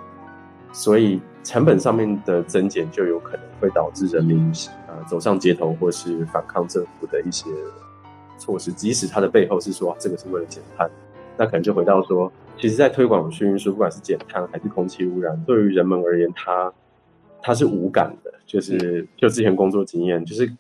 [0.75, 4.53] 所以成本上面的增减，就有可能会导致人民
[4.89, 7.49] 呃走上街头，或是反抗政府的一些
[8.37, 10.91] 措施，即使它的背后是说，这个是为了减碳。
[11.37, 16.73] 那可能就回到说，其实，在推广运输，不管是减碳还是空气污染，对于人们而言，它
[17.41, 18.33] 它是无感的。
[18.45, 20.53] 就是就之前工作经验，就是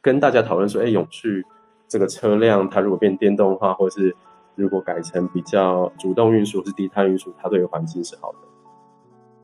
[0.00, 1.44] 跟大家讨论说，哎、欸，永续
[1.88, 4.14] 这个车辆，它如果变电动化，或是
[4.54, 8.38] 如果改成比较主动运输，是低碳运输，它对于环境是好的。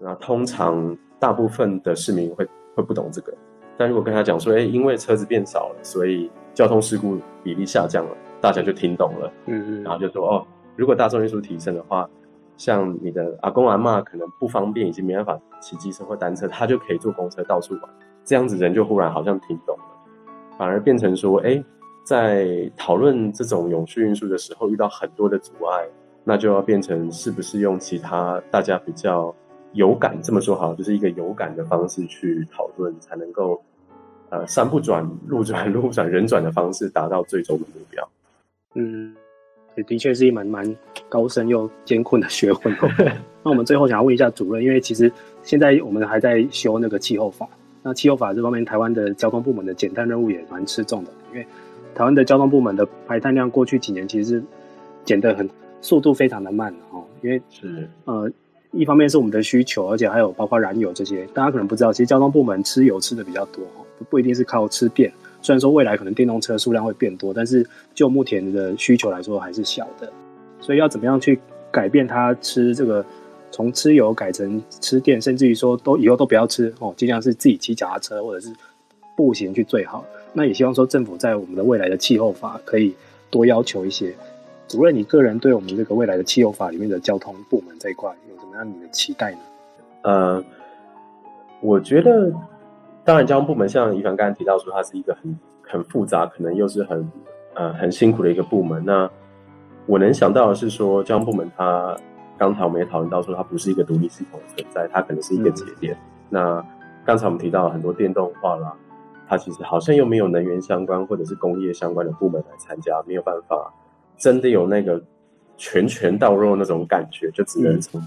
[0.03, 3.32] 那通常大部分的市民会会不懂这个，
[3.76, 9.32] 但如果跟他讲说，哎、欸，因为车子变少了，所以交通事故比例下降了，大家就听懂了。
[9.46, 10.46] 嗯嗯，然后就说，哦。
[10.74, 12.09] 如果大众运输提升的话，
[12.57, 17.82] 像你的阿公阿嬷可能不方便，已经没办法骑机车或单车，他就可以坐公车到处玩。
[18.24, 19.84] 这样子人就忽然好像听懂了，
[20.57, 21.62] 反而变成说，哎，
[22.05, 25.86] 在讨论这种永续运输的时候遇到很多的阻碍，
[26.24, 29.34] 那就要变成是不是用其他大家比较
[29.73, 33.62] 有感这么说好，就是一个有感的方式去讨论，才能够
[34.31, 38.09] 呃山不转路转路转人转的方式达到最终的目标。
[38.75, 39.14] 嗯。
[39.87, 40.77] 的确是一门蛮
[41.09, 42.77] 高深又 艰困的学问。
[43.43, 45.11] 那我们最后想要问一下主任，因为其实
[45.43, 47.49] 现在我们还在修那个气候法，
[47.83, 51.47] 那气候法这方面，台湾的交通部门的减碳任务也蛮吃重的，因为
[51.95, 54.45] 台湾的交通部门的排碳量过去几年其实是
[55.07, 55.49] 减得很
[55.81, 58.31] 速度非常的慢哦，因为是呃，
[58.73, 65.12] 一方面是我们的需求，而且还有包括燃油这些，大家可能不知道，其实交通部门吃油吃的比较多哦，不一定是靠吃电。
[65.43, 70.11] 虽然说未来可能电动车数量会变多，但是就目前的需求来说还是小的，
[70.61, 71.39] 所以要怎么样去
[71.70, 73.05] 改变它吃这个，
[73.51, 78.51] 从吃油改成吃电，甚至于说都以后都不要吃哦，尽量是自己骑脚踏车或者是
[79.14, 80.03] 步行去最好。
[80.33, 82.95] 那也希望说政府在我们的未来的气候法可以
[83.29, 84.14] 多要求一些。
[84.68, 89.38] 主任，你个人对我们这个未来的汽油法里面的交通部门这一块有什么样你的期待呢？
[90.02, 90.44] 呃，
[91.60, 92.32] 我觉得。
[93.04, 97.10] 当然，交通部门像怡凡刚才提到说，它是一个很很复杂，可能又是很
[97.54, 98.80] 呃很辛苦的一个部门。
[98.84, 99.10] 那
[99.86, 101.96] 我能想到的是说，交通部门它
[102.38, 105.94] 刚才我们也讨论到说，它不是一个独立系统的存在，它可能是一个节点。
[105.94, 105.98] 嗯、
[106.30, 106.66] 那
[107.04, 108.72] 刚才我们提到很多电动化啦，
[109.26, 113.74] 它其实好像又没有能源相关或者是工业相关的部门来参加，没有办法
[114.16, 115.02] 真的有那个
[115.56, 118.00] 拳拳到肉那种感觉，就只能从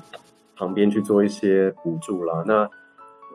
[0.56, 2.44] 旁边去做一些补助啦。
[2.46, 2.70] 那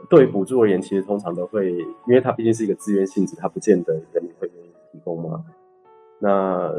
[0.09, 5.45] 对补助而言，其实通常都会，因为它毕竟是一个自愿性质，它不见得人民会愿意提供嘛。
[6.19, 6.73] 那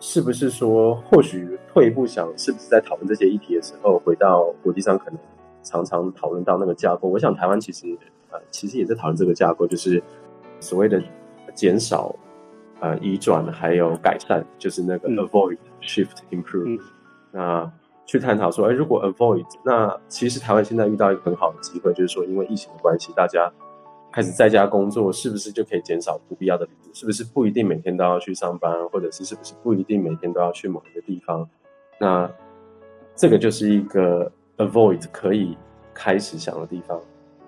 [0.00, 5.18] 是不是说，或许退一步想，是不是在讨论这些议题的时候，回到国际上可能
[5.62, 7.08] 常常讨论到那个架构？
[7.08, 7.86] 我想台湾其实
[8.30, 10.02] 呃，其实也在讨论这个架构，就是
[10.60, 11.02] 所谓的
[11.54, 12.14] 减少、
[12.80, 16.80] 呃移转还有改善，就是那个 avoid、嗯、shift improve、嗯。
[17.32, 17.72] 那
[18.04, 23.52] 去探讨说，哎，如果 avoid，那其实台湾现在遇到一个很好的机会，就是说，因为疫情的关系，大家
[24.12, 26.94] 开始在家工作，是不是就可以减少不必要的旅途？
[26.94, 31.48] 是不是不一定每天都要去上班，或者是是不是不一定每天都要去某一个地方？
[31.98, 32.30] 那
[33.14, 35.56] 这个就是一个 avoid 可以
[35.92, 37.00] 开始想的地方。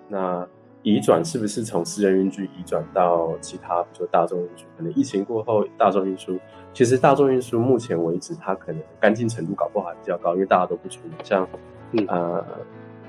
[0.07, 0.45] 那
[0.81, 4.65] 移转是不是从私人运具移转到其他，比如说大众运输？
[4.77, 6.39] 可能疫情过后，大众运输
[6.73, 11.11] 其实大众运输目前为止，它可能干净程度搞不好还比较高，因为大家都不出门。
[11.23, 11.45] 像，
[11.91, 12.45] 嗯、呃，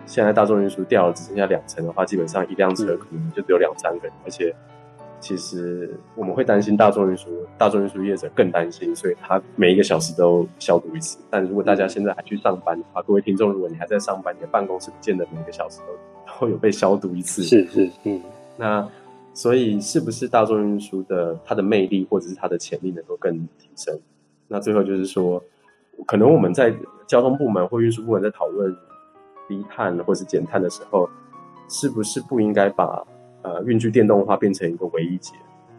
[0.04, 4.12] 现在大众运输掉了只剩下两层的话，基本上一辆车可能就只有两三个人。
[4.16, 4.52] 嗯、而且，
[5.20, 11.18] 其实我们会担心大众运输，大众运输业者更担心，所以他每一个小时都消毒一次。
[11.30, 15.86] 但如果大家现在还去上班的话，各位听众，如果你还在上班，你的办公室不见得每个小时都。
[16.40, 18.18] 会有被消毒一次，是是嗯，
[18.56, 18.88] 那
[19.34, 24.00] 所以是不是大众运输的它的魅力或者是它的潜力能够更提升？
[24.48, 25.42] 那最后就是说，
[26.06, 26.74] 可能我们在
[27.06, 28.74] 交通部门或运输部门在讨论
[29.46, 31.06] 低碳或是减碳的时候，
[31.68, 33.04] 是不是不应该把
[33.42, 35.34] 呃运具电动化变成一个唯一解？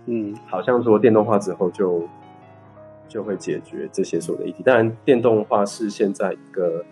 [0.05, 2.07] 嗯，好像说电动化之后就
[3.07, 4.62] 就会解决这些所有的议题。
[4.62, 6.86] 当然，电动化是现在一个。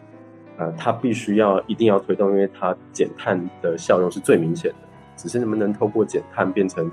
[0.59, 4.77] 呃，它必须要一定要推动，因为它减碳的效用是最明显的。
[5.15, 6.89] 只是能不能透过减碳变成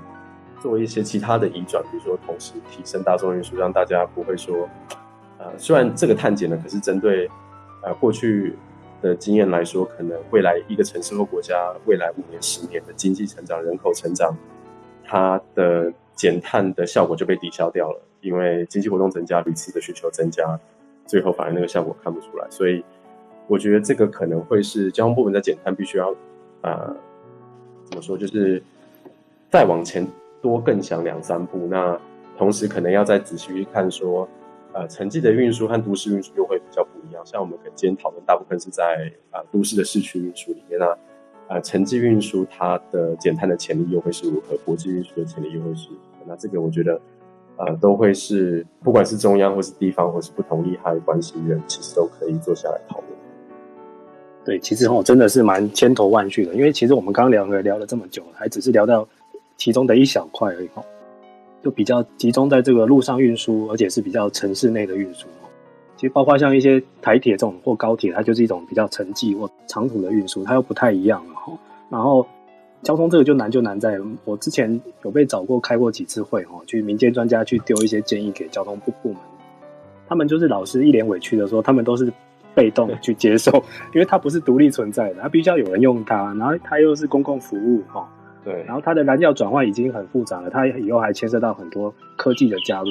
[0.61, 4.67] 做一些其他的移转，比如说同时提升大众运输，让大家不会说，
[5.37, 7.29] 呃，虽然这个碳减呢，可是针对
[7.83, 8.53] 呃过去
[9.01, 14.35] 的经验来说，可能未来一个城市或国家未来五年、十年的经济成长、人口成长，
[15.05, 20.59] 它的减碳的效果就被抵消掉了，因为经济活动增加，旅次的需求增加，
[21.05, 22.83] 最后反而那个效果看不出来，所以。
[23.47, 26.13] 我觉得这个可能会是交通部门在减碳必须要，
[26.61, 26.95] 呃，
[27.85, 28.61] 怎么说，就是
[29.49, 30.05] 再往前
[30.41, 31.65] 多更想两三步。
[31.69, 31.99] 那
[32.37, 34.27] 同时可能要再仔细去看说，
[34.73, 37.25] 呃，城际的运输和都市运输又会比较不一样。
[37.25, 40.97] 像我们可今天讨论大部分是在啊、呃、都市的市区运输里面，那
[41.47, 44.57] 呃城际运输它的减碳的潜力又会是如何？
[44.65, 46.25] 国际运输的潜力又会是如何？
[46.27, 46.99] 那这个我觉得。
[47.59, 53.06] 呃，都会是不管是中央或是地方或是不同利害关系人，其实都可以坐下来讨论。
[54.47, 59.05] 对，其实哦，真的是蛮千头万绪的，因为其实我们刚刚聊了聊了这么久，还只是聊到
[59.57, 60.81] 其中的一小块而已哈，
[61.61, 65.27] 就比较集中在这个路上运输，而且是比较城市内的运输。
[65.97, 71.51] 其实包括像一些台铁这种或高铁，它就是一种比较城际或长途的运输，它又不太一样了哈。
[71.89, 72.25] 然后
[72.83, 79.17] 交通这个就难就难在，我之前有被找过开过几次会哈，去民间专家去丢一些建议给交通部部门，
[80.07, 82.09] 他们就是老是一脸委屈的说，他们都是。
[82.57, 83.51] 被动去接受，
[83.93, 88.09] 因为它不是独立存在的，它必须要有人用它，然后它又是公共服务哈。
[88.43, 92.87] 对，然后它的燃料转换已经很复杂了，它以后还牵涉到很多科技的加入。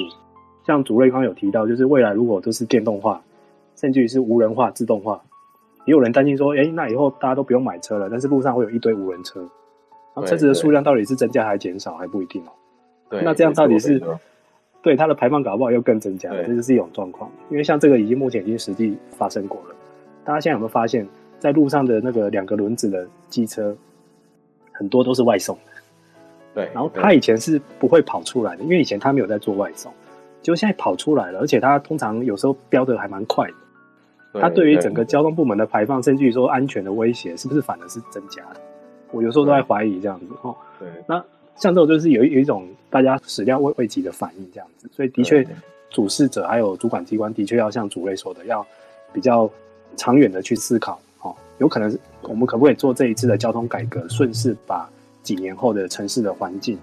[0.65, 3.21] 像主瑞刚有提到，就是未来如果都是电动化，
[3.75, 5.21] 甚至于是无人化、自动化，
[5.85, 9.49] 也有人担心说，哎，那以后大家都不用买车了，但是路上会有一堆无人车，然
[10.15, 12.51] 后车子的数量到底是增加还是减少还不一定哦。
[13.09, 14.01] 对，那这样到底是
[14.81, 17.29] 对它的排放搞不好又更增加，这就是一种状况。
[17.49, 19.75] 因为像这个已经目前已经实际发生过了。
[20.23, 21.07] 大家现在有没有发现，
[21.39, 23.75] 在路上的那个两个轮子的机车，
[24.71, 25.71] 很多都是外送的。
[26.53, 29.91] 对， 然后它以前是不会跑出来的，因为以前它没有在做外送，
[30.41, 33.53] 结果现在跑出来了，而且它通常有时候飙的还蛮快的。
[34.39, 38.59] 它对于整个交通部门的排放，甚至于说安全的威胁，是不是反而是增加的？
[39.11, 40.55] 我有时候都在怀疑这样子哦。
[40.77, 41.23] 对，那
[41.57, 45.45] 像这种就是有有一种大家始料未未及的反应这样子，所以的确，
[45.89, 48.65] 主事者还有主管机关的确要像主委说的，要
[49.11, 49.49] 比较
[49.95, 50.99] 长远的去思考。
[51.21, 54.87] 哦，有可能我们可不可以做这一次的交通改革，顺势把
[55.23, 56.77] 几年后的城市的环境，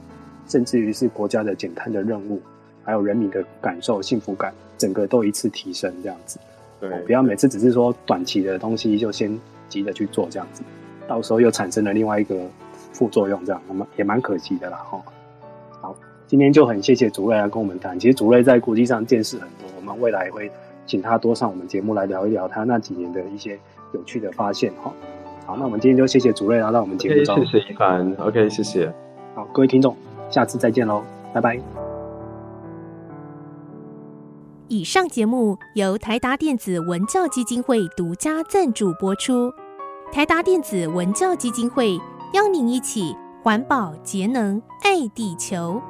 [0.48, 2.40] 甚至于是国家的减碳的任务，
[2.82, 6.38] 还有人民的感受、幸福感，整个都一次提升这样子。
[6.80, 10.62] 对，不要每次只是说短期的东西就先急着去做这样子，
[11.06, 12.36] 到时候又产生了另外一个
[12.94, 14.78] 副作用，这样那么也蛮可惜的啦。
[14.90, 15.02] 哈，
[15.82, 15.94] 好，
[16.26, 18.00] 今天就很谢谢主任来跟我们谈。
[18.00, 20.50] 其实主任在国际上见识很多，我们未来也会
[20.86, 23.58] 请他多上我们节目来聊一聊他那几年的一些
[23.92, 24.72] 有趣的发现。
[24.82, 24.90] 哈，
[25.44, 27.36] 好，那我们今天就谢谢主任来到我们节目中。
[27.36, 28.90] Okay, 谢谢一帆，OK，谢谢。
[29.34, 29.94] 好，各位听众，
[30.30, 31.02] 下次再见喽，
[31.34, 31.60] 拜拜。
[34.68, 39.52] 以上节目由台达电子文教基金会独家赞助播出。
[40.10, 41.98] 台达电子文教基金会
[42.34, 45.80] 邀您一起环保节能爱地球。